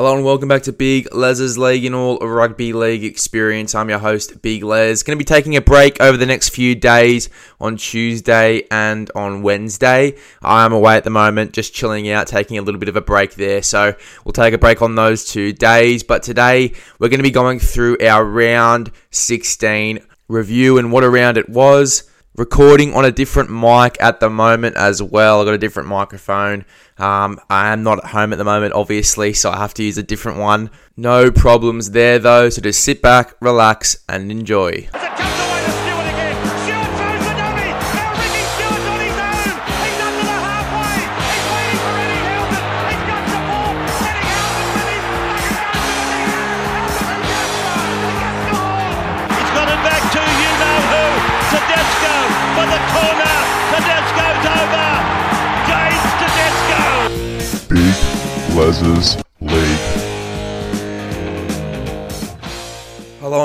Hello 0.00 0.16
and 0.16 0.24
welcome 0.24 0.48
back 0.48 0.62
to 0.62 0.72
Big 0.72 1.14
Les's 1.14 1.58
League 1.58 1.84
and 1.84 1.94
all 1.94 2.16
rugby 2.20 2.72
league 2.72 3.04
experience. 3.04 3.74
I'm 3.74 3.90
your 3.90 3.98
host, 3.98 4.40
Big 4.40 4.64
Les. 4.64 5.02
Going 5.02 5.18
to 5.18 5.22
be 5.22 5.26
taking 5.26 5.56
a 5.56 5.60
break 5.60 6.00
over 6.00 6.16
the 6.16 6.24
next 6.24 6.48
few 6.48 6.74
days 6.74 7.28
on 7.60 7.76
Tuesday 7.76 8.62
and 8.70 9.10
on 9.14 9.42
Wednesday. 9.42 10.16
I 10.40 10.64
am 10.64 10.72
away 10.72 10.96
at 10.96 11.04
the 11.04 11.10
moment, 11.10 11.52
just 11.52 11.74
chilling 11.74 12.08
out, 12.08 12.26
taking 12.28 12.56
a 12.56 12.62
little 12.62 12.80
bit 12.80 12.88
of 12.88 12.96
a 12.96 13.02
break 13.02 13.34
there. 13.34 13.62
So 13.62 13.94
we'll 14.24 14.32
take 14.32 14.54
a 14.54 14.58
break 14.58 14.80
on 14.80 14.94
those 14.94 15.26
two 15.26 15.52
days. 15.52 16.02
But 16.02 16.22
today 16.22 16.72
we're 16.98 17.10
going 17.10 17.18
to 17.18 17.22
be 17.22 17.30
going 17.30 17.58
through 17.58 17.98
our 18.00 18.24
round 18.24 18.92
16 19.10 19.98
review 20.28 20.78
and 20.78 20.92
what 20.92 21.04
a 21.04 21.10
round 21.10 21.36
it 21.36 21.50
was 21.50 22.09
recording 22.40 22.94
on 22.94 23.04
a 23.04 23.12
different 23.12 23.50
mic 23.50 23.98
at 24.00 24.18
the 24.18 24.30
moment 24.30 24.74
as 24.74 25.02
well. 25.02 25.40
I've 25.40 25.46
got 25.46 25.52
a 25.52 25.58
different 25.58 25.90
microphone. 25.90 26.64
Um, 26.96 27.38
I 27.50 27.70
am 27.70 27.82
not 27.82 27.98
at 27.98 28.10
home 28.12 28.32
at 28.32 28.36
the 28.36 28.44
moment, 28.44 28.72
obviously, 28.72 29.34
so 29.34 29.50
I 29.50 29.58
have 29.58 29.74
to 29.74 29.82
use 29.82 29.98
a 29.98 30.02
different 30.02 30.38
one. 30.38 30.70
No 30.96 31.30
problems 31.30 31.90
there 31.90 32.18
though, 32.18 32.48
so 32.48 32.62
just 32.62 32.82
sit 32.82 33.02
back, 33.02 33.34
relax, 33.42 34.02
and 34.08 34.32
enjoy. 34.32 34.88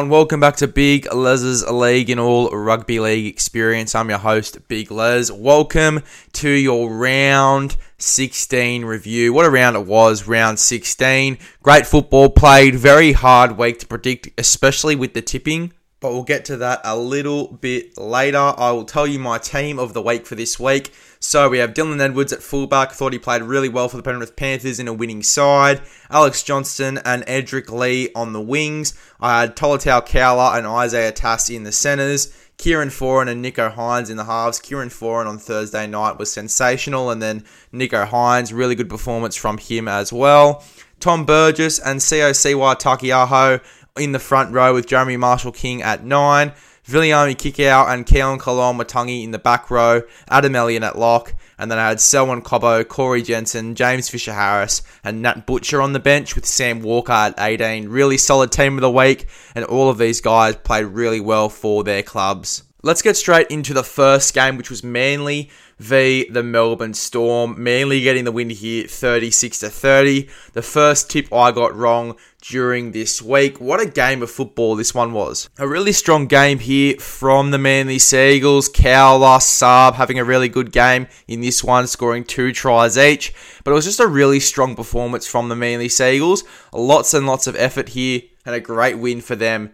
Welcome 0.10 0.40
back 0.40 0.58
to 0.58 0.68
Big 0.68 1.12
Les's 1.12 1.68
League 1.68 2.10
and 2.10 2.20
all 2.20 2.50
rugby 2.50 3.00
league 3.00 3.26
experience. 3.26 3.96
I'm 3.96 4.10
your 4.10 4.20
host, 4.20 4.68
Big 4.68 4.92
Les. 4.92 5.32
Welcome 5.32 6.04
to 6.34 6.50
your 6.50 6.92
round 6.92 7.76
16 7.98 8.86
review. 8.86 9.34
What 9.34 9.46
a 9.46 9.50
round 9.50 9.76
it 9.76 9.88
was, 9.88 10.28
round 10.28 10.60
16. 10.60 11.40
Great 11.64 11.88
football 11.88 12.30
played, 12.30 12.76
very 12.76 13.14
hard 13.14 13.58
week 13.58 13.80
to 13.80 13.88
predict, 13.88 14.30
especially 14.38 14.96
with 14.96 15.14
the 15.14 15.22
tipping 15.22 15.74
but 16.06 16.14
we'll 16.14 16.24
get 16.24 16.46
to 16.46 16.58
that 16.58 16.82
a 16.84 16.96
little 16.96 17.48
bit 17.48 17.98
later. 17.98 18.38
I 18.38 18.72
will 18.72 18.86
tell 18.86 19.08
you 19.08 19.18
my 19.18 19.40
team 19.40 19.80
of 19.80 19.94
the 19.94 20.04
week 20.04 20.28
for 20.28 20.36
this 20.36 20.60
week. 20.60 20.94
So 21.26 21.50
we 21.50 21.58
have 21.58 21.74
Dylan 21.74 22.00
Edwards 22.00 22.32
at 22.32 22.44
fullback. 22.44 22.92
Thought 22.92 23.14
he 23.14 23.20
played 23.20 23.42
really 23.42 23.68
well 23.68 23.90
for 23.90 23.98
the 23.98 24.04
Penrith 24.04 24.36
Panthers 24.36 24.80
in 24.80 24.88
a 24.88 24.94
winning 24.94 25.24
side. 25.24 25.82
Alex 26.12 26.44
Johnston 26.44 27.00
and 27.00 27.26
Edrick 27.26 27.72
Lee 27.72 28.10
on 28.14 28.32
the 28.32 28.40
wings. 28.40 28.94
I 29.20 29.42
had 29.42 29.56
Tolutau 29.56 30.06
Koula 30.06 30.56
and 30.56 30.68
Isaiah 30.68 31.12
Tass 31.12 31.50
in 31.50 31.64
the 31.64 31.72
centres. 31.72 32.32
Kieran 32.58 32.90
Foran 32.90 33.28
and 33.28 33.44
Nicho 33.44 33.74
Hynes 33.74 34.12
in 34.12 34.18
the 34.18 34.26
halves. 34.26 34.60
Kieran 34.60 34.90
Foran 34.90 35.26
on 35.26 35.40
Thursday 35.40 35.88
night 35.88 36.20
was 36.20 36.32
sensational, 36.32 37.10
and 37.10 37.22
then 37.22 37.44
Nicho 37.74 38.08
Hynes, 38.08 38.54
really 38.54 38.76
good 38.76 38.90
performance 38.90 39.36
from 39.36 39.58
him 39.58 39.88
as 39.88 40.14
well. 40.14 40.64
Tom 41.00 41.26
Burgess 41.26 41.80
and 41.80 42.00
Siosiua 42.00 42.80
Taukei'aho 42.80 43.62
in 43.98 44.12
the 44.12 44.20
front 44.20 44.54
row 44.54 44.76
with 44.76 44.86
Jeremy 44.86 45.18
Marshall 45.18 45.52
King 45.52 45.82
at 45.82 46.06
9. 46.06 46.54
Viliami 46.88 47.36
Kikau 47.36 47.92
and 47.92 48.06
Keaon 48.06 48.38
Koloamatangi 48.38 49.24
in 49.24 49.32
the 49.32 49.40
back 49.40 49.72
row, 49.72 50.04
Adam 50.30 50.56
Elliott 50.56 50.84
at 50.84 51.00
lock, 51.00 51.34
and 51.58 51.72
then 51.72 51.80
I 51.80 51.90
had 51.90 52.00
Selwyn 52.00 52.44
Cobbo, 52.44 52.88
Corey 52.88 53.24
Jensen, 53.24 53.74
James 53.74 54.08
Fisher 54.08 54.34
Harris, 54.34 54.84
and 55.04 55.24
Nat 55.24 55.48
Butcher 55.48 55.82
on 55.82 55.94
the 55.94 56.00
bench 56.00 56.36
with 56.36 56.46
Sam 56.46 56.82
Walker 56.82 57.12
at 57.12 57.34
18. 57.40 57.90
Really 57.90 58.18
solid 58.18 58.52
team 58.52 58.76
of 58.76 58.82
the 58.82 58.92
week, 58.92 59.28
and 59.56 59.66
all 59.66 59.90
of 59.90 59.98
these 59.98 60.22
guys 60.22 60.58
played 60.58 60.86
really 60.86 61.20
well 61.20 61.50
for 61.50 61.84
their 61.84 62.04
clubs. 62.04 62.65
Let's 62.86 63.02
get 63.02 63.18
straight 63.18 63.48
into 63.48 63.74
the 63.74 63.82
first 63.82 64.36
game, 64.36 64.58
which 64.58 64.70
was 64.70 64.84
Manly 64.84 65.50
v 65.80 66.30
the 66.30 66.44
Melbourne 66.44 66.94
Storm. 66.94 67.56
Manly 67.58 68.02
getting 68.02 68.26
the 68.26 68.32
win 68.32 68.52
here 68.52 68.86
36 68.86 69.58
to 69.62 69.72
30. 69.72 70.30
The 70.54 70.62
first 70.62 71.10
tip 71.10 71.34
I 71.34 71.52
got 71.52 71.76
wrong 71.76 72.16
during 72.44 72.92
this 72.92 73.24
week. 73.24 73.60
What 73.60 73.82
a 73.82 73.88
game 73.88 74.22
of 74.22 74.30
football 74.30 74.76
this 74.76 74.94
one 74.94 75.14
was. 75.14 75.50
A 75.58 75.68
really 75.68 75.94
strong 75.94 76.28
game 76.28 76.60
here 76.60 76.96
from 76.98 77.50
the 77.50 77.58
Manly 77.58 77.98
Sea 77.98 78.36
Eagles. 78.36 78.70
Koula, 78.70 79.40
Saab 79.40 79.96
having 79.96 80.20
a 80.20 80.24
really 80.24 80.48
good 80.48 80.72
game 80.72 81.08
in 81.28 81.42
this 81.42 81.64
one, 81.64 81.88
scoring 81.88 82.24
two 82.24 82.54
tries 82.54 83.00
each. 83.00 83.34
But 83.64 83.72
it 83.72 83.74
was 83.74 83.86
just 83.86 84.00
a 84.00 84.06
really 84.06 84.40
strong 84.40 84.76
performance 84.76 85.26
from 85.26 85.50
the 85.50 85.56
Manly 85.56 85.90
Sea 85.90 86.18
Eagles. 86.18 86.44
Lots 86.72 87.16
and 87.16 87.26
lots 87.26 87.48
of 87.48 87.56
effort 87.56 87.90
here 87.90 88.22
and 88.46 88.54
a 88.54 88.60
great 88.60 89.00
win 89.00 89.22
for 89.22 89.36
them. 89.36 89.72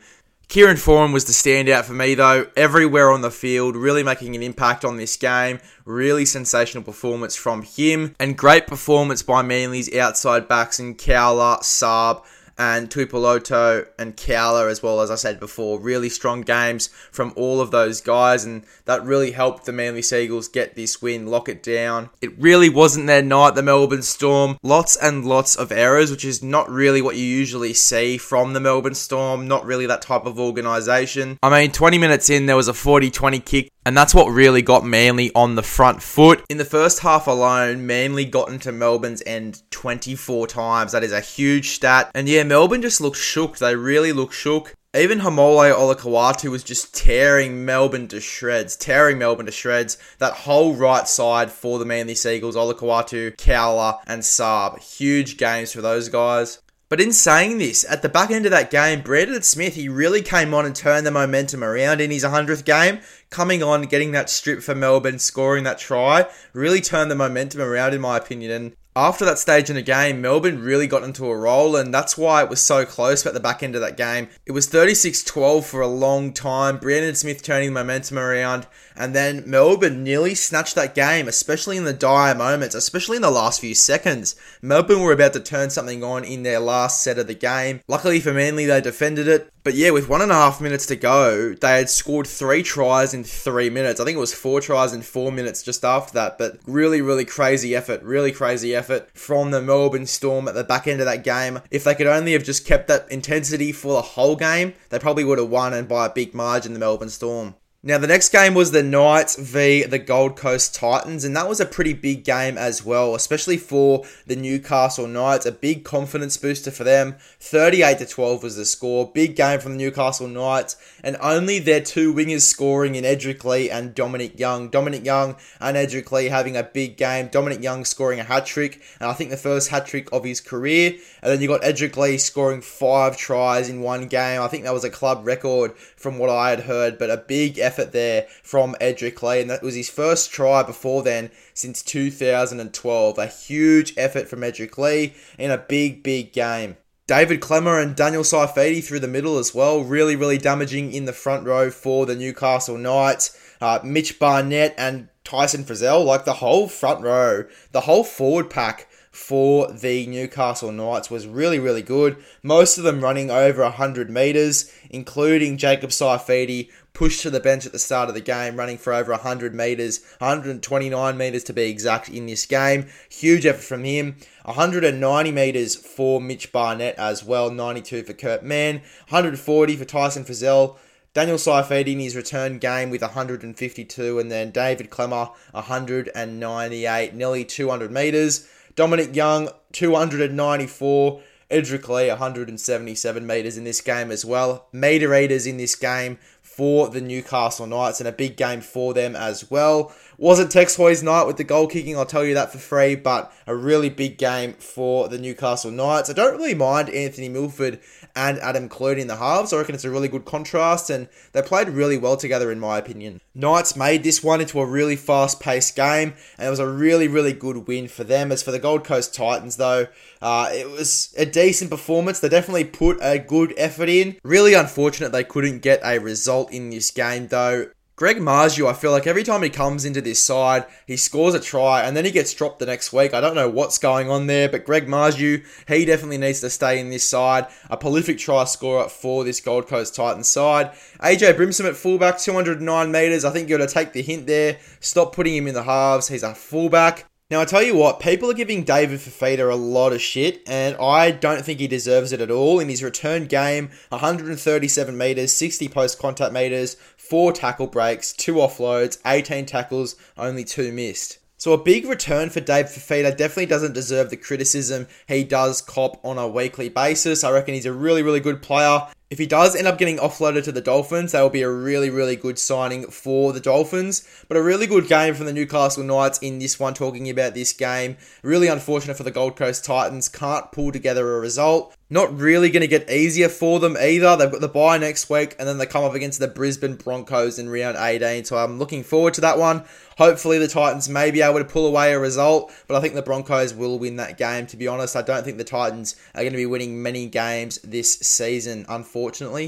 Kieran 0.52 0.76
Foran 0.76 1.14
was 1.14 1.24
the 1.24 1.32
standout 1.32 1.86
for 1.86 1.94
me, 1.94 2.14
though, 2.14 2.46
everywhere 2.58 3.10
on 3.10 3.22
the 3.22 3.32
field, 3.32 3.78
really 3.78 4.04
making 4.04 4.36
an 4.36 4.44
impact 4.44 4.84
on 4.84 4.98
this 4.98 5.16
game. 5.16 5.62
Really 5.86 6.26
sensational 6.26 6.84
performance 6.84 7.38
from 7.38 7.62
him, 7.62 8.18
and 8.20 8.38
great 8.38 8.68
performance 8.68 9.24
by 9.24 9.44
Manly's 9.44 9.96
outside 9.96 10.50
backs 10.50 10.78
in 10.78 10.96
Koula, 10.96 11.60
Saab, 11.62 12.26
and 12.62 12.92
Tuipulotu 12.92 13.88
and 13.98 14.16
Koula 14.16 14.70
as 14.70 14.84
well, 14.84 15.02
as 15.02 15.10
I 15.10 15.16
said 15.16 15.40
before. 15.40 15.80
Really 15.80 16.10
strong 16.10 16.42
games 16.42 16.90
from 17.12 17.34
all 17.36 17.60
of 17.60 17.72
those 17.72 18.02
guys, 18.02 18.46
and 18.46 18.64
that 18.86 19.04
really 19.04 19.32
helped 19.32 19.66
the 19.66 19.72
Manly 19.72 20.04
Sea 20.04 20.26
Eagles 20.26 20.48
get 20.48 20.76
this 20.76 21.02
win, 21.02 21.26
lock 21.26 21.50
it 21.50 21.64
down. 21.64 22.12
It 22.22 22.38
really 22.38 22.70
wasn't 22.70 23.08
their 23.08 23.24
night, 23.24 23.56
the 23.56 23.64
Melbourne 23.64 24.04
Storm. 24.04 24.60
Lots 24.62 24.96
and 24.96 25.26
lots 25.26 25.56
of 25.56 25.72
errors, 25.72 26.12
which 26.12 26.24
is 26.24 26.44
not 26.44 26.70
really 26.70 27.02
what 27.02 27.16
you 27.16 27.26
usually 27.26 27.74
see 27.74 28.20
from 28.20 28.54
the 28.54 28.60
Melbourne 28.60 28.94
Storm, 28.94 29.48
not 29.48 29.66
really 29.66 29.88
that 29.88 30.04
type 30.04 30.28
of 30.28 30.40
organisation. 30.40 31.40
I 31.42 31.50
mean, 31.50 31.72
20 31.72 31.98
minutes 31.98 32.30
in, 32.30 32.46
there 32.46 32.56
was 32.56 32.68
a 32.68 32.76
40 32.76 33.10
20 33.10 33.40
kick 33.40 33.72
and 33.86 33.98
that's 33.98 34.14
what 34.14 34.28
really 34.28 34.62
got 34.62 34.86
Manly 34.86 35.32
on 35.34 35.56
the 35.56 35.64
front 35.64 36.02
foot. 36.02 36.44
In 36.50 36.58
the 36.58 36.66
first 36.66 37.00
half 37.00 37.28
alone, 37.28 37.86
Manly 37.86 38.26
got 38.26 38.50
into 38.50 38.72
Melbourne's 38.72 39.24
end 39.26 39.64
24 39.72 40.48
times. 40.48 40.92
That 40.92 41.04
is 41.04 41.12
a 41.12 41.20
huge 41.20 41.70
stat. 41.70 42.12
And 42.14 42.30
yeah, 42.30 42.44
Melbourne 42.44 42.82
just 42.82 43.02
looked 43.02 43.18
shook. 43.18 43.58
They 43.58 43.76
really 43.76 44.12
looked 44.12 44.34
shook. 44.34 44.76
Even 44.94 45.20
Haumole 45.20 45.74
Olakau'atu 45.74 46.52
was 46.52 46.66
just 46.66 46.94
tearing 46.94 47.64
Melbourne 47.64 48.10
to 48.10 48.20
shreds, 48.20 48.76
tearing 48.76 49.18
Melbourne 49.18 49.46
to 49.46 49.52
shreds. 49.52 49.98
That 50.20 50.34
whole 50.34 50.74
right 50.74 51.08
side 51.08 51.50
for 51.50 51.80
the 51.80 51.86
Manly 51.86 52.14
Sea 52.14 52.36
Eagles, 52.36 52.58
Olakau'atu, 52.58 53.38
Koula, 53.38 54.02
and 54.06 54.22
Saab. 54.22 54.80
Huge 54.80 55.38
games 55.38 55.72
for 55.72 55.82
those 55.82 56.10
guys. 56.10 56.61
But 56.92 57.00
in 57.00 57.14
saying 57.14 57.58
this, 57.58 57.86
at 57.90 58.02
the 58.02 58.10
back 58.10 58.32
end 58.32 58.46
of 58.46 58.52
that 58.52 58.70
game, 58.70 59.00
Brandon 59.00 59.42
Smith, 59.44 59.76
he 59.76 59.88
really 59.88 60.22
came 60.22 60.54
on 60.54 60.66
and 60.66 60.76
turned 60.76 61.08
the 61.08 61.12
momentum 61.12 61.64
around 61.64 62.02
in 62.02 62.12
his 62.12 62.26
100th 62.26 62.66
game. 62.66 63.00
Coming 63.30 63.64
on, 63.64 63.84
getting 63.84 64.12
that 64.12 64.30
strip 64.30 64.62
for 64.62 64.76
Melbourne, 64.76 65.18
scoring 65.18 65.64
that 65.64 65.78
try, 65.78 66.28
really 66.52 66.82
turned 66.82 67.10
the 67.10 67.16
momentum 67.16 67.62
around, 67.62 67.94
in 67.94 68.02
my 68.02 68.18
opinion. 68.18 68.52
And 68.52 68.76
after 68.96 69.24
that 69.24 69.40
stage 69.40 69.70
in 69.70 69.78
the 69.78 69.82
game, 69.82 70.20
Melbourne 70.20 70.62
really 70.62 70.86
got 70.86 71.04
into 71.04 71.26
a 71.26 71.38
roll, 71.38 71.78
and 71.78 71.94
that's 71.94 72.18
why 72.18 72.44
it 72.44 72.50
was 72.50 72.60
so 72.60 72.86
close 72.86 73.26
at 73.26 73.34
the 73.34 73.40
back 73.40 73.64
end 73.64 73.74
of 73.74 73.82
that 73.82 73.96
game. 73.96 74.28
It 74.46 74.52
was 74.52 74.68
36 74.68 75.24
12 75.24 75.66
for 75.66 75.80
a 75.80 75.88
long 75.88 76.34
time. 76.34 76.78
Brandon 76.78 77.16
Smith 77.16 77.42
turning 77.42 77.70
the 77.70 77.80
momentum 77.80 78.20
around, 78.20 78.68
and 78.98 79.16
then 79.16 79.44
Melbourne 79.46 80.04
nearly 80.04 80.36
snatched 80.36 80.76
that 80.76 80.94
game, 80.94 81.30
especially 81.30 81.78
in 81.78 81.86
the 81.86 81.94
dire 81.94 82.36
moments, 82.36 82.76
especially 82.76 83.16
in 83.16 83.22
the 83.22 83.32
last 83.32 83.62
few 83.62 83.74
seconds. 83.74 84.36
Melbourne 84.62 85.00
were 85.00 85.14
about 85.14 85.34
to 85.34 85.40
turn 85.40 85.70
something 85.70 86.04
on 86.04 86.26
in 86.26 86.44
their 86.44 86.60
last 86.60 87.02
set 87.02 87.18
of 87.18 87.28
the 87.28 87.34
game. 87.34 87.80
Luckily 87.88 88.20
for 88.20 88.34
Manly, 88.34 88.66
they 88.66 88.82
defended 88.82 89.28
it. 89.30 89.50
But 89.64 89.76
yeah, 89.76 89.92
with 89.92 90.10
one 90.10 90.24
and 90.24 90.32
a 90.32 90.36
half 90.36 90.60
minutes 90.60 90.88
to 90.88 90.96
go, 90.96 91.54
they 91.54 91.78
had 91.78 91.90
scored 91.90 92.26
three 92.26 92.64
tries 92.64 93.14
in 93.14 93.24
three 93.24 93.70
minutes. 93.70 94.00
I 94.00 94.06
think 94.06 94.16
it 94.16 94.20
was 94.20 94.34
four 94.34 94.60
tries 94.60 94.92
in 94.92 95.04
four 95.04 95.32
minutes 95.32 95.62
just 95.62 95.86
after 95.86 96.14
that. 96.14 96.40
But 96.40 96.58
really, 96.66 97.00
really 97.00 97.26
crazy 97.26 97.76
effort. 97.76 98.02
Really 98.02 98.32
crazy 98.32 98.76
effort 98.76 98.81
from 98.82 99.52
the 99.52 99.62
Melbourne 99.62 100.06
Storm 100.06 100.48
at 100.48 100.56
the 100.56 100.64
back 100.64 100.88
end 100.88 101.00
of 101.00 101.06
that 101.06 101.24
game. 101.24 101.60
If 101.70 101.84
they 101.84 101.96
could 101.96 102.08
only 102.08 102.34
have 102.34 102.44
just 102.44 102.66
kept 102.66 102.88
that 102.88 103.12
intensity 103.12 103.72
for 103.72 103.94
the 103.94 104.02
whole 104.02 104.36
game, 104.36 104.74
they 104.90 105.00
probably 105.00 105.24
would 105.24 105.40
have 105.40 105.50
won 105.50 105.74
and 105.74 105.88
by 105.88 106.06
a 106.06 106.14
big 106.14 106.34
margin, 106.34 106.74
the 106.74 106.80
Melbourne 106.80 107.10
Storm. 107.10 107.56
Now, 107.84 107.98
the 107.98 108.06
next 108.06 108.30
game 108.30 108.54
was 108.54 108.70
the 108.70 108.84
Knights 108.84 109.36
v 109.38 109.82
the 109.82 109.98
Gold 109.98 110.36
Coast 110.36 110.76
Titans, 110.76 111.24
and 111.24 111.36
that 111.36 111.50
was 111.50 111.60
a 111.60 111.66
pretty 111.66 111.94
big 111.94 112.24
game 112.24 112.56
as 112.56 112.86
well, 112.86 113.16
especially 113.16 113.58
for 113.58 114.06
the 114.28 114.36
Newcastle 114.36 115.08
Knights. 115.08 115.48
A 115.48 115.52
big 115.52 115.84
confidence 115.84 116.38
booster 116.38 116.70
for 116.70 116.84
them. 116.84 117.16
38 117.40 117.98
to 117.98 118.06
12 118.06 118.44
was 118.44 118.56
the 118.56 118.66
score. 118.66 119.12
Big 119.12 119.36
game 119.36 119.60
from 119.60 119.72
the 119.72 119.78
Newcastle 119.80 120.28
Knights, 120.28 120.76
and 121.04 121.18
only 121.20 121.58
their 121.58 121.82
two 121.82 122.14
wingers 122.14 122.42
scoring 122.42 122.94
in 122.94 123.04
Edrick 123.04 123.44
Lee 123.44 123.72
and 123.72 123.96
Dominic 123.96 124.40
Young. 124.40 124.70
Dominic 124.70 125.04
Young 125.04 125.36
and 125.60 125.76
Edrick 125.76 126.12
Lee 126.12 126.26
having 126.26 126.56
a 126.56 126.62
big 126.62 126.98
game. 126.98 127.30
Dominic 127.30 127.64
Young 127.64 127.84
scoring 127.84 128.20
a 128.20 128.24
hat 128.24 128.46
trick, 128.46 128.80
and 129.00 129.10
I 129.10 129.14
think 129.14 129.32
the 129.32 129.38
first 129.38 129.70
hat 129.70 129.88
trick 129.88 130.08
of 130.14 130.24
his 130.24 130.40
career. 130.40 130.92
And 131.24 131.32
then 131.32 131.42
you 131.42 131.48
got 131.48 131.64
Edrick 131.64 131.98
Lee 131.98 132.20
scoring 132.20 132.62
five 132.62 133.18
tries 133.18 133.70
in 133.70 133.82
one 133.82 134.06
game. 134.06 134.40
I 134.40 134.48
think 134.50 134.66
that 134.66 134.74
was 134.74 134.84
a 134.84 134.92
club 134.92 135.26
record 135.26 135.74
from 136.02 136.18
what 136.18 136.30
I 136.30 136.50
had 136.50 136.62
heard, 136.62 136.98
but 136.98 137.10
a 137.10 137.18
big 137.18 137.60
effort 137.60 137.92
there 137.92 138.28
from 138.44 138.76
Edrick 138.82 139.22
Lee, 139.22 139.42
and 139.42 139.50
that 139.50 139.62
was 139.62 139.76
his 139.76 139.90
first 139.90 140.32
try 140.32 140.64
before 140.64 141.04
then 141.04 141.32
since 141.54 141.82
2012. 141.84 143.18
A 143.18 143.28
huge 143.28 143.94
effort 143.98 144.28
from 144.28 144.42
Edrick 144.42 144.78
Lee 144.78 145.14
in 145.38 145.52
a 145.52 145.58
big, 145.58 146.04
big 146.04 146.34
game. 146.34 146.78
David 147.08 147.42
Klemmer 147.42 147.82
and 147.82 147.96
Daniel 147.96 148.24
Saifiti 148.24 148.84
through 148.84 149.02
the 149.02 149.08
middle 149.08 149.38
as 149.38 149.54
well, 149.54 149.84
really, 149.84 150.16
really 150.16 150.38
damaging 150.38 150.94
in 150.94 151.06
the 151.06 151.14
front 151.14 151.46
row 151.46 151.70
for 151.70 152.06
the 152.06 152.16
Newcastle 152.16 152.78
Knights. 152.78 153.38
Uh, 153.60 153.80
Mitch 153.84 154.18
Barnett 154.18 154.74
and 154.78 155.10
Tyson 155.24 155.64
Frizell, 155.64 156.06
like 156.06 156.26
the 156.26 156.36
whole 156.36 156.68
front 156.68 157.04
row, 157.04 157.46
the 157.74 157.82
whole 157.82 158.04
forward 158.04 158.50
pack 158.50 158.88
for 159.12 159.70
the 159.72 160.08
Newcastle 160.08 160.72
Knights 160.72 161.12
was 161.12 161.28
really, 161.28 161.60
really 161.60 161.82
good. 161.82 162.16
Most 162.42 162.78
of 162.78 162.86
them 162.86 163.02
running 163.02 163.30
over 163.30 163.62
100 163.62 164.10
metres, 164.10 164.74
including 164.90 165.58
Jacob 165.58 165.90
Saifiti, 165.90 166.70
pushed 166.94 167.22
to 167.22 167.30
the 167.30 167.42
bench 167.42 167.66
at 167.66 167.74
the 167.74 167.80
start 167.80 168.08
of 168.08 168.16
the 168.16 168.22
game, 168.22 168.56
running 168.56 168.78
for 168.78 168.94
over 168.94 169.12
100 169.12 169.54
metres, 169.54 170.02
129 170.20 171.18
metres 171.18 171.44
to 171.44 171.54
be 171.54 171.64
exact 171.64 172.08
in 172.08 172.26
this 172.26 172.46
game. 172.46 172.88
Huge 173.10 173.46
effort 173.46 173.64
from 173.64 173.84
him. 173.84 174.16
190 174.46 175.32
metres 175.32 175.76
for 175.76 176.22
Mitch 176.22 176.52
Barnett 176.52 176.96
as 176.96 177.24
well, 177.24 177.52
92 177.52 178.04
for 178.04 178.14
Kurt 178.14 178.44
Mann, 178.44 178.76
140 179.10 179.76
for 179.76 179.86
Tyson 179.86 180.24
Frizell. 180.24 180.78
Daniel 181.14 181.36
Saifiti 181.36 181.92
in 181.92 182.00
his 182.00 182.16
return 182.16 182.58
game 182.58 182.90
with 182.90 183.02
152, 183.02 184.20
and 184.20 184.32
then 184.32 184.52
David 184.52 184.90
Klemmer 184.90 185.32
198, 185.52 187.14
nearly 187.14 187.44
200 187.44 187.92
metres. 187.92 188.48
Dominic 188.76 189.16
Young, 189.16 189.50
294. 189.74 191.22
Edrick 191.52 191.90
Lee, 191.90 192.08
177 192.08 193.28
metres 193.28 193.58
in 193.58 193.66
this 193.66 193.82
game 193.82 194.10
as 194.10 194.24
well. 194.24 194.68
Meter 194.72 195.14
eaters 195.14 195.46
in 195.46 195.58
this 195.58 195.76
game 195.76 196.18
for 196.42 196.88
the 196.88 197.02
Newcastle 197.02 197.68
Knights 197.68 198.00
and 198.00 198.08
a 198.08 198.14
big 198.14 198.38
game 198.38 198.62
for 198.62 198.94
them 198.94 199.18
as 199.18 199.52
well. 199.52 199.94
Wasn't 200.22 200.52
Tex 200.52 200.76
Hoy's 200.76 201.02
night 201.02 201.24
with 201.24 201.38
the 201.38 201.44
goal 201.44 201.66
kicking, 201.66 201.98
I'll 201.98 202.06
tell 202.06 202.24
you 202.24 202.36
that 202.36 202.52
for 202.52 202.60
free, 202.60 202.94
but 202.94 203.34
a 203.48 203.56
really 203.56 203.90
big 203.90 204.20
game 204.20 204.54
for 204.54 205.08
the 205.08 205.18
Newcastle 205.18 205.72
Knights. 205.72 206.12
I 206.12 206.14
don't 206.14 206.38
really 206.38 206.54
mind 206.54 206.92
Anthony 206.92 207.28
Milford 207.28 207.80
and 208.16 208.38
Adam 208.38 208.70
Clune 208.70 209.00
in 209.00 209.08
the 209.08 209.16
halves. 209.16 209.52
I 209.52 209.58
reckon 209.58 209.74
it's 209.74 209.84
a 209.84 209.90
really 209.90 210.08
good 210.08 210.26
contrast, 210.26 210.92
and 210.92 211.10
they 211.32 211.42
played 211.42 211.70
really 211.70 211.98
well 211.98 212.18
together, 212.18 212.52
in 212.52 212.60
my 212.60 212.78
opinion. 212.78 213.20
Knights 213.34 213.76
made 213.76 214.04
this 214.04 214.24
one 214.24 214.42
into 214.42 214.60
a 214.60 214.66
really 214.68 214.96
fast 214.96 215.40
paced 215.40 215.76
game, 215.76 216.14
and 216.38 216.46
it 216.46 216.52
was 216.52 216.60
a 216.60 216.70
really, 216.70 217.08
really 217.08 217.34
good 217.34 217.68
win 217.68 217.88
for 217.88 218.04
them. 218.04 218.32
As 218.32 218.44
for 218.44 218.52
the 218.52 218.60
Gold 218.60 218.84
Coast 218.84 219.16
Titans, 219.16 219.56
though, 219.56 219.88
uh, 220.22 220.50
it 220.52 220.70
was 220.70 221.16
a 221.18 221.26
decent 221.26 221.72
performance. 221.72 222.20
They 222.20 222.30
definitely 222.30 222.66
put 222.66 223.00
a 223.02 223.18
good 223.18 223.56
effort 223.58 223.90
in. 223.90 224.18
Really 224.24 224.54
unfortunate 224.54 225.12
they 225.12 225.24
couldn't 225.24 225.64
get 225.64 225.82
a 225.84 225.98
result 225.98 226.52
in 226.52 226.70
this 226.70 226.92
game, 226.92 227.30
though. 227.30 227.72
Greg 227.98 228.18
Marzhew, 228.18 228.68
I 228.68 228.74
feel 228.74 228.90
like 228.92 229.06
every 229.06 229.24
time 229.24 229.44
he 229.44 229.50
comes 229.50 229.86
into 229.86 230.02
this 230.02 230.20
side, 230.20 230.66
he 230.88 230.98
scores 230.98 231.36
a 231.36 231.40
try 231.40 231.84
and 231.84 231.96
then 231.96 232.04
he 232.04 232.10
gets 232.10 232.34
dropped 232.34 232.58
the 232.58 232.66
next 232.66 232.92
week. 232.92 233.14
I 233.14 233.22
don't 233.22 233.36
know 233.36 233.50
what's 233.50 233.78
going 233.78 234.10
on 234.10 234.26
there, 234.26 234.50
but 234.50 234.66
Greg 234.66 234.88
Marzhew, 234.88 235.46
he 235.68 235.86
definitely 235.86 236.18
needs 236.18 236.42
to 236.42 236.50
stay 236.50 236.80
in 236.80 236.90
this 236.90 237.04
side. 237.04 237.46
A 237.70 237.78
prolific 237.78 238.18
try 238.18 238.46
scorer 238.46 238.90
for 238.90 239.24
this 239.24 239.40
Gold 239.40 239.68
Coast 239.68 239.94
Titans 239.94 240.28
side. 240.28 240.72
AJ 241.00 241.36
Brimson 241.36 241.68
at 241.68 241.76
fullback, 241.76 242.18
209 242.18 242.92
metres. 242.92 243.24
I 243.24 243.30
think 243.30 243.50
you're 243.50 243.60
going 243.60 243.68
to 243.68 243.74
take 243.74 243.94
the 243.94 244.02
hint 244.02 244.26
there. 244.26 244.58
Stop 244.80 245.14
putting 245.14 245.36
him 245.36 245.48
in 245.48 245.54
the 245.54 245.64
halves. 245.64 246.08
He's 246.08 246.24
a 246.24 246.34
fullback. 246.34 247.11
Now, 247.32 247.40
I 247.40 247.46
tell 247.46 247.64
you 247.64 247.78
what, 247.78 248.02
people 248.02 248.30
are 248.30 248.34
giving 248.34 248.66
David 248.66 249.00
Fifita 249.00 249.50
a 249.50 249.56
lot 249.56 249.94
of 249.94 250.02
shit, 250.02 250.44
and 250.50 250.76
I 250.76 251.12
don't 251.12 251.46
think 251.46 251.62
he 251.62 251.68
deserves 251.68 252.12
it 252.12 252.20
at 252.20 252.30
all. 252.30 252.60
In 252.60 252.68
his 252.68 252.84
return 252.84 253.24
game, 253.24 253.70
137 253.88 254.98
metres, 254.98 255.32
60 255.32 255.70
post 255.70 255.98
contact 255.98 256.34
metres, 256.34 256.76
4 256.98 257.32
tackle 257.32 257.68
breaks, 257.68 258.12
2 258.12 258.34
offloads, 258.34 258.98
18 259.06 259.46
tackles, 259.46 259.96
only 260.18 260.44
2 260.44 260.74
missed. 260.74 261.20
So 261.38 261.54
a 261.54 261.58
big 261.58 261.86
return 261.86 262.30
for 262.30 262.42
Dave 262.42 262.66
Fifita 262.66 263.16
definitely 263.16 263.46
doesn't 263.46 263.74
deserve 263.74 264.10
the 264.10 264.18
criticism 264.18 264.88
he 265.08 265.24
does 265.24 265.62
cop 265.62 266.04
on 266.04 266.18
a 266.18 266.28
weekly 266.28 266.68
basis. 266.68 267.24
I 267.24 267.32
reckon 267.32 267.54
he's 267.54 267.66
a 267.66 267.72
really, 267.72 268.04
really 268.04 268.20
good 268.20 268.42
player. 268.42 268.88
If 269.12 269.20
he 269.20 269.26
does 269.26 269.58
end 269.58 269.68
up 269.68 269.78
getting 269.78 269.98
offloaded 269.98 270.46
to 270.46 270.54
the 270.54 270.62
Dolphins, 270.62 271.12
that 271.12 271.22
will 271.22 271.30
be 271.30 271.42
a 271.42 271.50
really, 271.52 271.90
really 271.90 272.16
good 272.16 272.40
signing 272.40 272.88
for 272.88 273.34
the 273.34 273.42
Dolphins. 273.42 274.08
But 274.30 274.38
a 274.38 274.42
really 274.42 274.68
good 274.68 274.88
game 274.88 275.16
from 275.16 275.26
the 275.26 275.34
Newcastle 275.34 275.84
Knights 275.84 276.20
in 276.20 276.40
this 276.40 276.58
one, 276.58 276.74
talking 276.74 277.10
about 277.10 277.34
this 277.34 277.52
game. 277.52 277.98
Really 278.24 278.48
unfortunate 278.48 278.96
for 278.96 279.04
the 279.04 279.12
Gold 279.12 279.36
Coast 279.36 279.66
Titans. 279.66 280.08
Can't 280.08 280.50
pull 280.54 280.72
together 280.72 281.18
a 281.18 281.20
result. 281.20 281.76
Not 281.90 282.18
really 282.18 282.50
going 282.50 282.62
to 282.62 282.68
get 282.68 282.90
easier 282.90 283.28
for 283.28 283.60
them 283.60 283.76
either. 283.76 284.16
They've 284.16 284.32
got 284.32 284.40
the 284.40 284.48
bye 284.48 284.78
next 284.78 285.10
week, 285.10 285.36
and 285.38 285.46
then 285.46 285.58
they 285.58 285.66
come 285.66 285.84
up 285.84 285.94
against 285.94 286.22
the 286.22 286.30
Brisbane 286.30 286.76
Broncos 286.76 287.38
in 287.38 287.50
round 287.50 287.76
18. 287.78 288.24
So 288.24 288.38
I'm 288.38 288.60
looking 288.60 288.82
forward 288.82 289.14
to 289.16 289.22
that 289.22 289.38
one. 289.38 289.66
Hopefully, 289.98 290.40
the 290.40 290.48
Titans 290.48 290.88
may 290.88 291.12
be 291.12 291.22
able 291.22 291.40
to 291.40 291.46
pull 291.46 291.68
away 291.68 291.92
a 291.92 292.00
result, 292.00 292.54
but 292.66 292.78
I 292.78 292.80
think 292.80 292.94
the 292.94 293.02
Broncos 293.02 293.54
will 293.54 293.78
win 293.78 293.98
that 293.98 294.18
game. 294.18 294.48
To 294.48 294.56
be 294.56 294.70
honest, 294.70 294.96
I 294.96 295.02
don't 295.02 295.26
think 295.26 295.38
the 295.38 295.44
Titans 295.44 295.98
are 296.16 296.22
going 296.22 296.32
to 296.32 296.38
be 296.38 296.46
winning 296.46 296.82
many 296.82 297.08
games 297.08 297.60
this 297.60 298.00
season, 298.00 298.66
unfortunately. 298.70 299.01